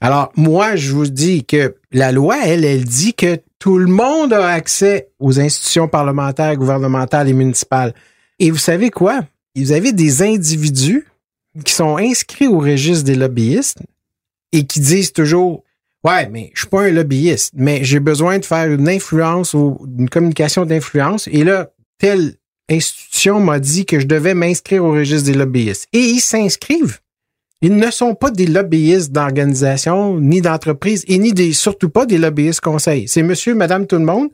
alors, 0.00 0.32
moi, 0.36 0.76
je 0.76 0.92
vous 0.92 1.06
dis 1.06 1.44
que 1.44 1.76
la 1.92 2.10
loi, 2.12 2.38
elle, 2.44 2.64
elle 2.64 2.84
dit 2.84 3.14
que 3.14 3.38
tout 3.58 3.78
le 3.78 3.86
monde 3.86 4.32
a 4.32 4.48
accès 4.48 5.08
aux 5.20 5.40
institutions 5.40 5.88
parlementaires, 5.88 6.56
gouvernementales 6.56 7.28
et 7.28 7.32
municipales. 7.32 7.94
Et 8.38 8.50
vous 8.50 8.58
savez 8.58 8.90
quoi? 8.90 9.24
Vous 9.56 9.72
avez 9.72 9.92
des 9.92 10.22
individus 10.22 11.06
qui 11.64 11.72
sont 11.72 11.96
inscrits 11.96 12.48
au 12.48 12.58
registre 12.58 13.04
des 13.04 13.14
lobbyistes 13.14 13.78
et 14.52 14.64
qui 14.66 14.80
disent 14.80 15.12
toujours 15.12 15.63
Ouais, 16.04 16.28
mais 16.28 16.50
je 16.54 16.60
suis 16.60 16.68
pas 16.68 16.82
un 16.82 16.90
lobbyiste, 16.90 17.54
mais 17.56 17.82
j'ai 17.82 17.98
besoin 17.98 18.38
de 18.38 18.44
faire 18.44 18.70
une 18.70 18.88
influence 18.88 19.54
ou 19.54 19.78
une 19.98 20.10
communication 20.10 20.66
d'influence. 20.66 21.28
Et 21.32 21.44
là, 21.44 21.70
telle 21.98 22.34
institution 22.70 23.40
m'a 23.40 23.58
dit 23.58 23.86
que 23.86 23.98
je 23.98 24.06
devais 24.06 24.34
m'inscrire 24.34 24.84
au 24.84 24.92
registre 24.92 25.26
des 25.26 25.38
lobbyistes. 25.38 25.88
Et 25.94 26.00
ils 26.00 26.20
s'inscrivent. 26.20 26.98
Ils 27.62 27.76
ne 27.76 27.90
sont 27.90 28.14
pas 28.14 28.30
des 28.30 28.46
lobbyistes 28.46 29.12
d'organisation, 29.12 30.20
ni 30.20 30.42
d'entreprise, 30.42 31.04
et 31.08 31.16
ni 31.16 31.32
des, 31.32 31.54
surtout 31.54 31.88
pas 31.88 32.04
des 32.04 32.18
lobbyistes 32.18 32.60
conseils. 32.60 33.08
C'est 33.08 33.22
monsieur, 33.22 33.54
madame, 33.54 33.86
tout 33.86 33.96
le 33.96 34.04
monde 34.04 34.28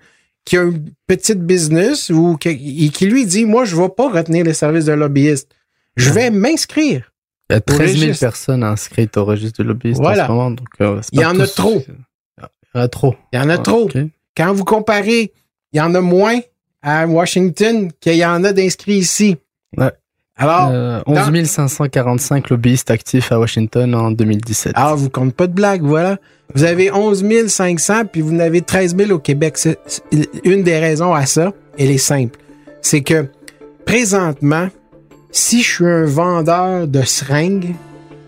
qui 0.45 0.57
a 0.57 0.63
une 0.63 0.91
petite 1.07 1.41
business 1.41 2.11
ou 2.11 2.37
qui, 2.37 2.49
et 2.49 2.89
qui 2.89 3.07
lui 3.07 3.27
dit, 3.27 3.45
moi, 3.45 3.65
je 3.65 3.77
ne 3.77 3.83
vais 3.83 3.89
pas 3.89 4.11
retenir 4.11 4.45
les 4.45 4.55
services 4.55 4.87
de 4.87 4.93
lobbyiste. 4.93 5.49
Je 5.97 6.11
vais 6.11 6.31
m'inscrire. 6.31 7.10
Il 7.51 7.55
y 7.55 7.57
a 7.57 7.61
13 7.61 7.79
000 7.79 7.89
registre. 8.03 8.21
personnes 8.27 8.63
inscrites 8.65 9.17
au 9.17 9.25
registre 9.25 9.63
de 9.63 9.69
lobbyistes 9.69 10.01
Voilà. 10.01 10.25
en 10.25 10.27
ce 10.27 10.33
moment. 10.33 10.51
Donc, 10.53 10.69
euh, 10.81 11.01
Il 11.13 11.21
y 11.21 11.25
en 11.25 11.39
a 11.39 11.47
tous- 11.47 11.55
trop. 11.55 11.83
Il 11.87 12.45
y 12.75 12.79
en 12.79 12.81
a 12.83 12.89
trop. 12.89 13.15
Il 13.33 13.39
y 13.39 13.43
en 13.43 13.49
a 13.51 13.55
Ah, 13.55 13.59
trop. 13.59 13.89
Quand 14.37 14.53
vous 14.55 14.65
comparez, 14.65 15.33
il 15.73 15.77
y 15.77 15.81
en 15.81 15.95
a 15.95 16.01
moins 16.01 16.39
à 16.83 17.07
Washington 17.07 17.91
qu'il 18.01 18.15
y 18.17 18.25
en 18.25 18.43
a 18.45 18.53
d'inscrits 18.53 18.97
ici. 18.99 19.37
Ouais. 19.77 19.91
Alors, 20.37 20.71
Euh, 20.73 21.01
dans- 21.07 21.29
11 21.29 21.45
545 21.51 22.49
lobbyistes 22.49 22.91
actifs 22.91 23.31
à 23.33 23.39
Washington 23.39 23.95
en 23.95 24.11
2017. 24.11 24.73
alors, 24.77 24.97
vous 24.97 25.11
comptez 25.11 25.33
pas 25.33 25.47
de 25.47 25.53
blague, 25.53 25.83
voilà. 25.83 26.19
Vous 26.55 26.65
avez 26.65 26.91
11 26.91 27.49
500, 27.49 28.07
puis 28.07 28.23
vous 28.23 28.35
en 28.35 28.39
avez 28.39 28.63
13 28.63 28.97
000 28.97 29.11
au 29.13 29.19
Québec. 29.19 29.59
Une 30.45 30.63
des 30.63 30.79
raisons 30.79 31.13
à 31.13 31.27
ça, 31.27 31.53
elle 31.79 31.91
est 31.91 31.99
simple. 31.99 32.39
C'est 32.81 33.03
que, 33.03 33.27
présentement, 33.85 34.69
si 35.33 35.63
je 35.63 35.69
suis 35.69 35.87
un 35.87 36.05
vendeur 36.05 36.87
de 36.87 37.03
seringues 37.03 37.75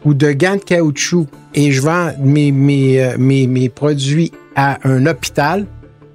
ou 0.05 0.15
de 0.15 0.33
gants 0.33 0.57
de 0.57 0.61
caoutchouc 0.61 1.27
et 1.55 1.73
je 1.73 1.83
vends 1.83 2.11
euh, 2.19 3.17
mes, 3.19 3.69
produits 3.69 4.33
à 4.57 4.79
un 4.85 5.07
hôpital, 5.07 5.67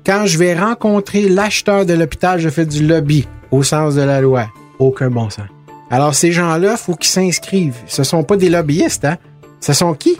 quand 0.06 0.26
je 0.26 0.38
vais 0.38 0.58
rencontrer 0.58 1.28
l'acheteur 1.30 1.86
de 1.86 1.93
l'hôpital, 1.93 2.39
je 2.39 2.50
fais 2.50 2.65
du 2.65 2.86
lobby 2.86 3.28
au 3.52 3.63
sens 3.63 3.95
de 3.95 4.02
la 4.02 4.21
loi. 4.21 4.47
Aucun 4.80 5.10
bon 5.10 5.30
sens. 5.30 5.47
Alors, 5.89 6.15
ces 6.15 6.32
gens-là, 6.32 6.76
faut 6.78 6.95
qu'ils 6.95 7.12
s'inscrivent. 7.12 7.78
Ce 7.88 8.04
sont 8.04 8.23
pas 8.23 8.36
des 8.36 8.50
lobbyistes, 8.50 9.06
hein? 9.06 9.17
Ce 9.60 9.73
sont 9.73 9.93
qui? 9.93 10.17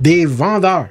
Des 0.00 0.26
vendeurs, 0.26 0.86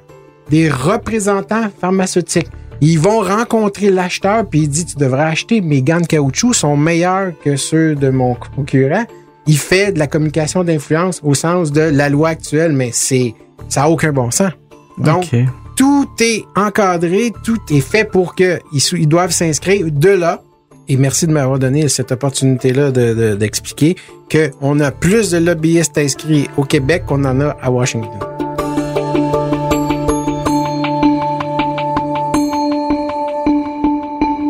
des 0.50 0.68
représentants 0.68 1.68
pharmaceutiques. 1.80 2.48
Ils 2.80 2.98
vont 2.98 3.20
rencontrer 3.20 3.90
l'acheteur 3.90 4.46
puis 4.48 4.60
il 4.60 4.68
dit 4.68 4.84
tu 4.84 4.96
devrais 4.96 5.24
acheter 5.24 5.60
mes 5.60 5.82
gants 5.82 6.00
de 6.00 6.06
caoutchouc 6.06 6.54
sont 6.54 6.76
meilleurs 6.76 7.32
que 7.42 7.56
ceux 7.56 7.96
de 7.96 8.08
mon 8.08 8.34
concurrent. 8.34 9.04
Il 9.48 9.56
fait 9.58 9.92
de 9.92 9.98
la 9.98 10.06
communication 10.06 10.62
d'influence 10.62 11.20
au 11.24 11.34
sens 11.34 11.72
de 11.72 11.80
la 11.80 12.08
loi 12.10 12.28
actuelle, 12.28 12.72
mais 12.72 12.90
c'est 12.92 13.34
ça 13.68 13.84
a 13.84 13.88
aucun 13.88 14.12
bon 14.12 14.30
sens. 14.30 14.52
Donc 14.98 15.30
tout 15.76 16.08
est 16.20 16.44
encadré, 16.54 17.32
tout 17.44 17.58
est 17.70 17.80
fait 17.80 18.04
pour 18.04 18.34
que 18.34 18.58
ils, 18.72 19.08
doivent 19.08 19.30
s'inscrire 19.32 19.86
de 19.90 20.10
là. 20.10 20.42
Et 20.90 20.96
merci 20.96 21.26
de 21.26 21.32
m'avoir 21.32 21.58
donné 21.58 21.88
cette 21.88 22.12
opportunité-là 22.12 22.90
de- 22.90 23.14
de- 23.14 23.34
d'expliquer 23.34 23.96
qu'on 24.30 24.80
a 24.80 24.90
plus 24.90 25.30
de 25.30 25.38
lobbyistes 25.38 25.98
inscrits 25.98 26.48
au 26.56 26.64
Québec 26.64 27.04
qu'on 27.06 27.24
en 27.24 27.40
a 27.40 27.56
à 27.62 27.70
Washington. 27.70 28.10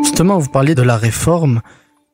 Justement, 0.03 0.39
vous 0.39 0.49
parliez 0.49 0.75
de 0.75 0.83
la 0.83 0.97
réforme. 0.97 1.61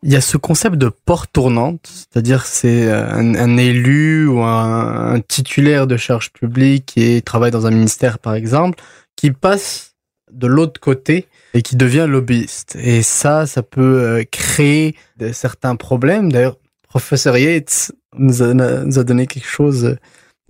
Il 0.07 0.13
y 0.13 0.17
a 0.17 0.21
ce 0.21 0.37
concept 0.37 0.77
de 0.77 0.91
porte 0.91 1.33
tournante, 1.33 1.89
c'est-à-dire 1.91 2.45
c'est 2.45 2.91
un, 2.91 3.35
un 3.37 3.57
élu 3.57 4.29
ou 4.29 4.43
un, 4.43 5.15
un 5.15 5.21
titulaire 5.21 5.87
de 5.87 5.97
charge 5.97 6.31
publique 6.31 6.85
qui 6.95 7.23
travaille 7.23 7.51
dans 7.51 7.67
un 7.67 7.71
ministère, 7.71 8.19
par 8.19 8.35
exemple, 8.35 8.79
qui 9.17 9.31
passe 9.31 9.95
de 10.31 10.47
l'autre 10.47 10.79
côté 10.79 11.27
et 11.55 11.63
qui 11.63 11.77
devient 11.77 12.05
lobbyiste. 12.07 12.77
Et 12.79 13.03
ça, 13.03 13.47
ça 13.47 13.63
peut 13.63 13.81
euh, 14.03 14.25
créer 14.31 14.95
de, 15.17 15.33
certains 15.33 15.75
problèmes. 15.75 16.31
D'ailleurs, 16.31 16.59
professeur 16.87 17.39
Yates 17.39 17.93
nous 18.19 18.43
a, 18.43 18.53
nous 18.53 18.99
a 18.99 19.05
donné 19.05 19.27
quelque 19.27 19.49
chose, 19.49 19.87
euh, 19.87 19.97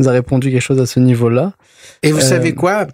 nous 0.01 0.09
a 0.09 0.13
répondu 0.13 0.51
quelque 0.51 0.63
chose 0.63 0.81
à 0.81 0.87
ce 0.87 0.99
niveau-là. 0.99 1.53
Et 2.03 2.11
vous 2.11 2.19
Euh, 2.19 2.23
savez 2.23 2.55
quoi? 2.55 2.89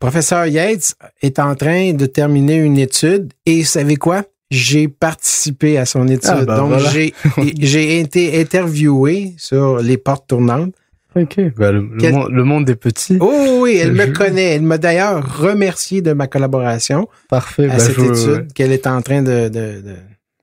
Professeur 0.00 0.46
Yates 0.46 0.96
est 1.22 1.38
en 1.38 1.54
train 1.54 1.92
de 1.92 2.06
terminer 2.06 2.56
une 2.56 2.78
étude 2.78 3.32
et 3.46 3.60
vous 3.60 3.66
savez 3.66 3.94
quoi? 3.96 4.24
J'ai 4.50 4.88
participé 4.88 5.78
à 5.78 5.84
son 5.84 6.08
étude. 6.08 6.30
Ah, 6.32 6.44
bah 6.44 6.56
Donc, 6.56 6.68
voilà. 6.70 6.90
j'ai, 6.90 7.14
j'ai 7.60 8.00
été 8.00 8.40
interviewé 8.40 9.34
sur 9.36 9.78
les 9.78 9.96
portes 9.96 10.26
tournantes. 10.28 10.74
Ok. 11.16 11.40
Bah, 11.56 11.72
le, 11.72 11.82
monde, 11.82 12.30
le 12.30 12.44
monde 12.44 12.70
est 12.70 12.76
petit. 12.76 13.16
Oh 13.20 13.58
oui, 13.62 13.78
elle 13.80 13.92
me 13.92 14.06
connaît. 14.06 14.54
Elle 14.54 14.62
m'a 14.62 14.78
d'ailleurs 14.78 15.38
remercié 15.40 16.02
de 16.02 16.12
ma 16.12 16.26
collaboration 16.28 17.08
Parfait. 17.28 17.64
à 17.64 17.76
Bah, 17.76 17.78
cette 17.80 17.96
je, 17.96 18.04
étude 18.04 18.52
qu'elle 18.52 18.72
est 18.72 18.86
en 18.86 19.02
train 19.02 19.22
de... 19.22 19.48
de, 19.48 19.80
de... 19.82 19.96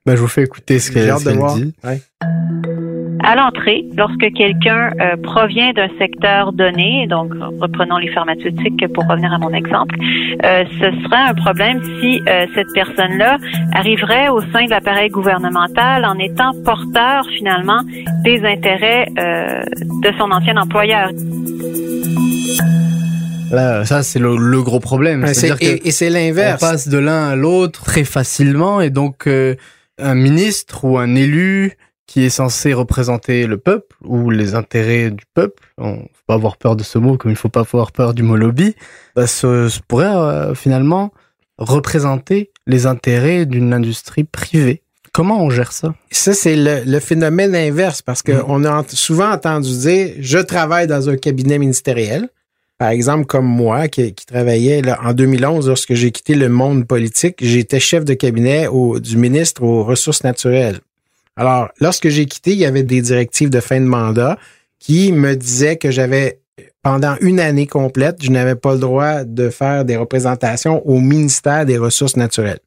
bah, 0.07 0.15
je 0.15 0.21
vous 0.21 0.27
fais 0.27 0.43
écouter 0.43 0.79
ce 0.79 0.89
qu'elle 0.91 1.13
dit. 1.13 1.73
Ouais. 1.83 1.99
À 3.23 3.35
l'entrée, 3.35 3.83
lorsque 3.97 4.31
quelqu'un 4.35 4.91
euh, 5.01 5.17
provient 5.21 5.73
d'un 5.73 5.89
secteur 5.99 6.53
donné, 6.53 7.07
donc 7.09 7.33
reprenons 7.59 7.97
les 7.97 8.09
pharmaceutiques 8.13 8.87
pour 8.93 9.05
revenir 9.05 9.33
à 9.33 9.37
mon 9.37 9.51
exemple, 9.53 9.95
euh, 10.45 10.63
ce 10.79 11.03
serait 11.03 11.23
un 11.31 11.33
problème 11.33 11.81
si 11.99 12.21
euh, 12.25 12.45
cette 12.55 12.71
personne-là 12.73 13.37
arriverait 13.73 14.29
au 14.29 14.39
sein 14.53 14.63
de 14.65 14.69
l'appareil 14.69 15.09
gouvernemental 15.09 16.05
en 16.05 16.17
étant 16.19 16.53
porteur 16.63 17.25
finalement 17.37 17.81
des 18.23 18.39
intérêts 18.45 19.07
euh, 19.19 19.61
de 20.03 20.11
son 20.17 20.31
ancien 20.31 20.55
employeur. 20.55 21.09
Là, 23.51 23.85
ça, 23.85 24.03
c'est 24.03 24.19
le, 24.19 24.35
le 24.37 24.61
gros 24.61 24.79
problème. 24.79 25.23
Ouais, 25.23 25.31
que 25.33 25.65
et, 25.65 25.87
et 25.87 25.91
c'est 25.91 26.09
on 26.09 26.13
l'inverse. 26.13 26.61
passe 26.61 26.87
de 26.87 26.97
l'un 26.97 27.29
à 27.29 27.35
l'autre 27.35 27.83
très 27.83 28.03
facilement 28.03 28.79
et 28.81 28.89
donc 28.89 29.27
euh, 29.27 29.55
un 29.97 30.15
ministre 30.15 30.85
ou 30.85 30.97
un 30.97 31.15
élu 31.15 31.77
qui 32.05 32.23
est 32.23 32.29
censé 32.29 32.73
représenter 32.73 33.47
le 33.47 33.57
peuple 33.57 33.95
ou 34.03 34.29
les 34.29 34.55
intérêts 34.55 35.11
du 35.11 35.25
peuple, 35.33 35.63
on 35.77 35.97
faut 35.97 36.23
pas 36.25 36.35
avoir 36.35 36.57
peur 36.57 36.75
de 36.75 36.83
ce 36.83 36.97
mot 36.97 37.17
comme 37.17 37.31
il 37.31 37.37
faut 37.37 37.49
pas 37.49 37.61
avoir 37.61 37.91
peur 37.91 38.13
du 38.13 38.23
mot 38.23 38.37
lobby, 38.37 38.75
bah, 39.15 39.27
se, 39.27 39.67
se 39.67 39.79
pourrait 39.85 40.05
euh, 40.05 40.55
finalement 40.55 41.11
représenter 41.57 42.51
les 42.65 42.85
intérêts 42.85 43.45
d'une 43.45 43.73
industrie 43.73 44.23
privée. 44.23 44.83
Comment 45.13 45.43
on 45.43 45.49
gère 45.49 45.71
ça? 45.71 45.95
Ça, 46.11 46.33
c'est 46.33 46.55
le, 46.55 46.99
phénomène 46.99 47.55
inverse 47.55 48.01
parce 48.01 48.21
qu'on 48.21 48.63
a 48.65 48.83
souvent 48.89 49.31
entendu 49.31 49.75
dire 49.77 50.13
je 50.19 50.37
travaille 50.37 50.87
dans 50.87 51.09
un 51.09 51.17
cabinet 51.17 51.57
ministériel. 51.57 52.29
Par 52.77 52.89
exemple, 52.89 53.25
comme 53.25 53.47
moi, 53.47 53.87
qui, 53.87 54.13
travaillais 54.13 54.81
là, 54.81 54.99
en 55.03 55.13
2011, 55.13 55.67
lorsque 55.67 55.95
j'ai 55.95 56.11
quitté 56.11 56.35
le 56.35 56.47
monde 56.47 56.85
politique, 56.85 57.37
j'étais 57.41 57.79
chef 57.79 58.05
de 58.05 58.13
cabinet 58.13 58.67
du 59.01 59.17
ministre 59.17 59.63
aux 59.63 59.83
Ressources 59.83 60.23
naturelles. 60.23 60.79
Alors, 61.35 61.69
lorsque 61.79 62.09
j'ai 62.09 62.25
quitté, 62.27 62.51
il 62.51 62.59
y 62.59 62.65
avait 62.65 62.83
des 62.83 63.01
directives 63.01 63.49
de 63.49 63.59
fin 63.59 63.79
de 63.79 63.85
mandat 63.85 64.37
qui 64.79 65.11
me 65.11 65.35
disaient 65.35 65.77
que 65.77 65.89
j'avais, 65.89 66.39
pendant 66.83 67.15
une 67.21 67.39
année 67.39 67.65
complète, 67.65 68.23
je 68.23 68.29
n'avais 68.29 68.55
pas 68.55 68.73
le 68.73 68.79
droit 68.79 69.23
de 69.23 69.49
faire 69.49 69.83
des 69.83 69.97
représentations 69.97 70.87
au 70.87 70.99
ministère 70.99 71.65
des 71.65 71.79
Ressources 71.79 72.15
naturelles. 72.15 72.59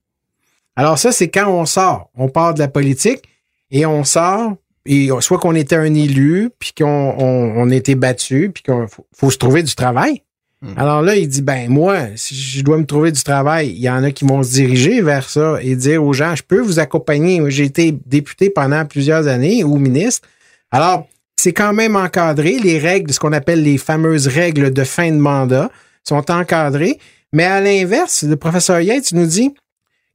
Alors 0.75 0.99
ça, 0.99 1.12
c'est 1.12 1.29
quand 1.29 1.49
on 1.49 1.66
sort. 1.66 2.11
On 2.16 2.29
part 2.29 2.55
de 2.55 2.59
la 2.59 2.68
politique 2.68 3.23
et 3.70 3.87
on 3.87 4.03
sort, 4.03 4.55
et 4.87 5.11
soit 5.21 5.38
qu'on 5.38 5.55
était 5.55 5.77
un 5.77 5.95
élu, 5.95 6.51
puis 6.59 6.73
qu'on 6.77 7.14
on, 7.19 7.71
était 7.71 7.95
battu, 7.95 8.51
puis 8.53 8.62
qu'il 8.62 8.87
faut, 9.14 9.31
se 9.31 9.37
trouver 9.37 9.62
du 9.62 9.75
travail. 9.75 10.23
Hmm. 10.62 10.75
Alors 10.77 11.03
là, 11.03 11.16
il 11.16 11.29
dit, 11.29 11.43
ben 11.43 11.69
moi, 11.71 12.07
si 12.16 12.35
je 12.35 12.62
dois 12.62 12.79
me 12.79 12.85
trouver 12.85 13.12
du 13.12 13.23
travail, 13.23 13.71
il 13.71 13.79
y 13.79 13.90
en 13.90 14.03
a 14.03 14.11
qui 14.11 14.25
vont 14.25 14.43
se 14.43 14.53
diriger 14.53 15.01
vers 15.01 15.29
ça 15.29 15.59
et 15.62 15.77
dire 15.77 16.05
aux 16.05 16.12
gens, 16.12 16.35
je 16.35 16.43
peux 16.43 16.61
vous 16.61 16.79
accompagner. 16.79 17.43
J'ai 17.51 17.64
été 17.64 17.93
député 18.07 18.51
pendant 18.51 18.85
plusieurs 18.85 19.27
années 19.27 19.64
ou 19.64 19.77
ministre. 19.77 20.29
Alors, 20.71 21.07
c'est 21.37 21.53
quand 21.53 21.73
même 21.73 21.97
encadré. 21.97 22.59
Les 22.59 22.79
règles, 22.79 23.12
ce 23.12 23.21
qu'on 23.21 23.33
appelle 23.33 23.62
les 23.62 23.79
fameuses 23.79 24.29
règles 24.29 24.73
de 24.73 24.85
fin 24.85 25.11
de 25.11 25.16
mandat, 25.16 25.71
sont 26.07 26.31
encadrées. 26.31 26.99
Mais 27.33 27.45
à 27.45 27.61
l'inverse, 27.61 28.25
le 28.25 28.37
professeur 28.37 28.81
Yates 28.81 29.12
nous 29.12 29.27
dit, 29.27 29.55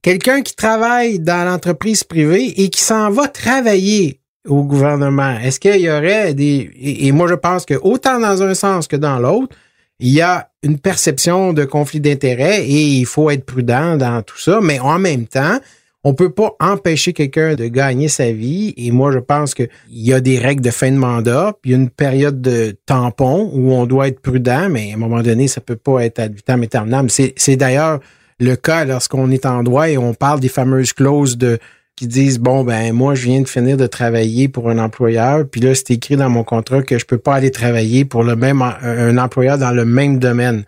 quelqu'un 0.02 0.42
qui 0.42 0.54
travaille 0.54 1.18
dans 1.18 1.44
l'entreprise 1.44 2.04
privée 2.04 2.62
et 2.62 2.68
qui 2.68 2.80
s'en 2.80 3.10
va 3.10 3.26
travailler 3.26 4.20
au 4.46 4.62
gouvernement, 4.64 5.38
est-ce 5.38 5.60
qu'il 5.60 5.80
y 5.80 5.90
aurait 5.90 6.34
des... 6.34 6.70
Et, 6.80 7.12
moi, 7.12 7.28
je 7.28 7.34
pense 7.34 7.64
que 7.64 7.74
autant 7.74 8.20
dans 8.20 8.42
un 8.42 8.54
sens 8.54 8.86
que 8.86 8.96
dans 8.96 9.18
l'autre, 9.18 9.54
il 9.98 10.12
y 10.12 10.20
a 10.20 10.50
une 10.62 10.78
perception 10.78 11.52
de 11.52 11.64
conflit 11.64 12.00
d'intérêts 12.00 12.64
et 12.64 12.82
il 12.98 13.06
faut 13.06 13.30
être 13.30 13.44
prudent 13.44 13.96
dans 13.96 14.22
tout 14.22 14.38
ça, 14.38 14.60
mais 14.62 14.78
en 14.78 14.98
même 14.98 15.26
temps, 15.26 15.58
on 16.04 16.14
peut 16.14 16.30
pas 16.30 16.54
empêcher 16.60 17.12
quelqu'un 17.12 17.56
de 17.56 17.66
gagner 17.66 18.06
sa 18.06 18.30
vie. 18.30 18.72
Et 18.76 18.92
moi, 18.92 19.10
je 19.10 19.18
pense 19.18 19.54
qu'il 19.54 19.68
y 19.90 20.12
a 20.12 20.20
des 20.20 20.38
règles 20.38 20.62
de 20.62 20.70
fin 20.70 20.92
de 20.92 20.96
mandat, 20.96 21.54
puis 21.60 21.72
il 21.72 21.74
y 21.74 21.76
a 21.76 21.82
une 21.82 21.90
période 21.90 22.40
de 22.40 22.76
tampon 22.86 23.50
où 23.52 23.72
on 23.72 23.86
doit 23.86 24.06
être 24.06 24.20
prudent, 24.20 24.68
mais 24.70 24.92
à 24.92 24.94
un 24.94 24.98
moment 24.98 25.20
donné, 25.22 25.48
ça 25.48 25.60
peut 25.60 25.76
pas 25.76 26.04
être 26.04 26.20
ad 26.20 26.34
vitam 26.34 26.62
aeternam. 26.62 27.08
C'est 27.08 27.56
d'ailleurs 27.56 27.98
le 28.38 28.54
cas 28.54 28.84
lorsqu'on 28.84 29.30
est 29.32 29.46
en 29.46 29.64
droit 29.64 29.88
et 29.88 29.98
on 29.98 30.14
parle 30.14 30.38
des 30.38 30.48
fameuses 30.48 30.92
clauses 30.92 31.36
de 31.38 31.58
qui 31.96 32.06
disent 32.06 32.38
bon 32.38 32.62
ben 32.62 32.92
moi 32.92 33.14
je 33.14 33.24
viens 33.24 33.40
de 33.40 33.48
finir 33.48 33.78
de 33.78 33.86
travailler 33.86 34.48
pour 34.48 34.68
un 34.68 34.78
employeur 34.78 35.48
puis 35.48 35.62
là 35.62 35.74
c'est 35.74 35.92
écrit 35.92 36.16
dans 36.16 36.28
mon 36.28 36.44
contrat 36.44 36.82
que 36.82 36.98
je 36.98 37.06
peux 37.06 37.18
pas 37.18 37.34
aller 37.34 37.50
travailler 37.50 38.04
pour 38.04 38.22
le 38.22 38.36
même 38.36 38.62
un 38.62 39.16
employeur 39.18 39.58
dans 39.58 39.72
le 39.72 39.84
même 39.84 40.18
domaine. 40.18 40.64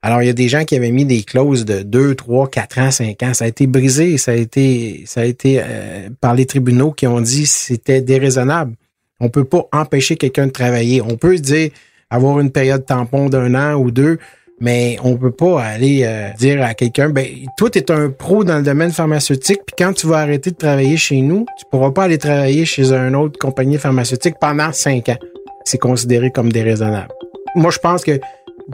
Alors 0.00 0.22
il 0.22 0.26
y 0.26 0.30
a 0.30 0.34
des 0.34 0.48
gens 0.48 0.64
qui 0.64 0.74
avaient 0.74 0.90
mis 0.90 1.04
des 1.04 1.22
clauses 1.22 1.64
de 1.64 1.82
2, 1.82 2.16
3, 2.16 2.48
4 2.50 2.78
ans, 2.78 2.90
5 2.90 3.22
ans, 3.22 3.34
ça 3.34 3.44
a 3.44 3.48
été 3.48 3.66
brisé, 3.66 4.18
ça 4.18 4.32
a 4.32 4.34
été 4.34 5.04
ça 5.06 5.20
a 5.20 5.24
été 5.24 5.60
euh, 5.62 6.08
par 6.20 6.34
les 6.34 6.46
tribunaux 6.46 6.90
qui 6.90 7.06
ont 7.06 7.20
dit 7.20 7.46
c'était 7.46 8.00
déraisonnable. 8.00 8.74
On 9.20 9.28
peut 9.28 9.44
pas 9.44 9.68
empêcher 9.72 10.16
quelqu'un 10.16 10.48
de 10.48 10.52
travailler. 10.52 11.00
On 11.00 11.16
peut 11.16 11.38
dire 11.38 11.70
avoir 12.10 12.40
une 12.40 12.50
période 12.50 12.84
tampon 12.84 13.28
d'un 13.28 13.54
an 13.54 13.74
ou 13.74 13.90
deux, 13.90 14.18
mais 14.60 14.96
on 15.02 15.16
peut 15.16 15.32
pas 15.32 15.62
aller 15.62 16.02
euh, 16.04 16.28
dire 16.38 16.62
à 16.62 16.74
quelqu'un, 16.74 17.08
ben, 17.08 17.26
toi, 17.56 17.70
tu 17.70 17.78
es 17.78 17.90
un 17.90 18.10
pro 18.10 18.44
dans 18.44 18.58
le 18.58 18.62
domaine 18.62 18.92
pharmaceutique, 18.92 19.60
puis 19.66 19.74
quand 19.76 19.92
tu 19.92 20.06
vas 20.06 20.18
arrêter 20.18 20.50
de 20.50 20.56
travailler 20.56 20.96
chez 20.96 21.20
nous, 21.20 21.46
tu 21.58 21.64
pourras 21.70 21.90
pas 21.90 22.04
aller 22.04 22.18
travailler 22.18 22.64
chez 22.64 22.92
une 22.92 23.16
autre 23.16 23.38
compagnie 23.38 23.78
pharmaceutique 23.78 24.36
pendant 24.40 24.72
cinq 24.72 25.08
ans. 25.08 25.18
C'est 25.64 25.78
considéré 25.78 26.30
comme 26.30 26.52
déraisonnable. 26.52 27.08
Moi, 27.54 27.70
je 27.70 27.78
pense 27.78 28.04
que, 28.04 28.20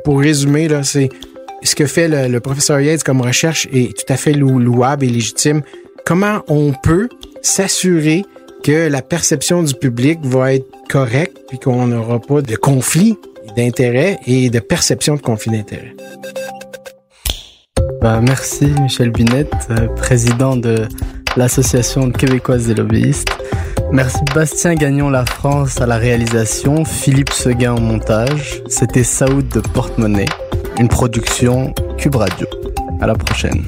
pour 0.04 0.20
résumer, 0.20 0.68
là, 0.68 0.82
c'est 0.82 1.08
ce 1.62 1.74
que 1.74 1.86
fait 1.86 2.08
le, 2.08 2.40
professeur 2.40 2.80
Yates 2.80 3.02
comme 3.02 3.20
recherche 3.20 3.66
est 3.72 3.96
tout 3.96 4.12
à 4.12 4.16
fait 4.16 4.32
louable 4.32 5.04
et 5.04 5.08
légitime. 5.08 5.62
Comment 6.04 6.42
on 6.48 6.72
peut 6.72 7.08
s'assurer 7.42 8.24
que 8.62 8.88
la 8.88 9.02
perception 9.02 9.62
du 9.62 9.74
public 9.74 10.18
va 10.22 10.54
être 10.54 10.66
correcte, 10.88 11.36
puis 11.48 11.58
qu'on 11.58 11.86
n'aura 11.86 12.20
pas 12.20 12.42
de 12.42 12.56
conflit 12.56 13.16
d'intérêt 13.56 14.18
et 14.26 14.50
de 14.50 14.58
perception 14.58 15.14
de 15.14 15.20
conflit 15.20 15.50
d'intérêt. 15.52 15.94
Bah, 18.00 18.20
merci 18.22 18.66
Michel 18.80 19.10
Binette, 19.10 19.52
euh, 19.70 19.88
président 19.96 20.56
de 20.56 20.86
l'Association 21.36 22.10
québécoise 22.10 22.66
des 22.66 22.74
lobbyistes. 22.74 23.28
Merci 23.90 24.18
Bastien 24.34 24.74
Gagnon 24.74 25.10
La 25.10 25.24
France 25.24 25.80
à 25.80 25.86
la 25.86 25.96
réalisation, 25.96 26.84
Philippe 26.84 27.32
Seguin 27.32 27.74
au 27.74 27.80
montage. 27.80 28.62
C'était 28.68 29.02
Saoud 29.02 29.48
de 29.48 29.60
Porte-Monnaie, 29.60 30.28
une 30.78 30.88
production 30.88 31.72
Cube 31.96 32.16
Radio. 32.16 32.46
À 33.00 33.06
la 33.06 33.14
prochaine. 33.14 33.64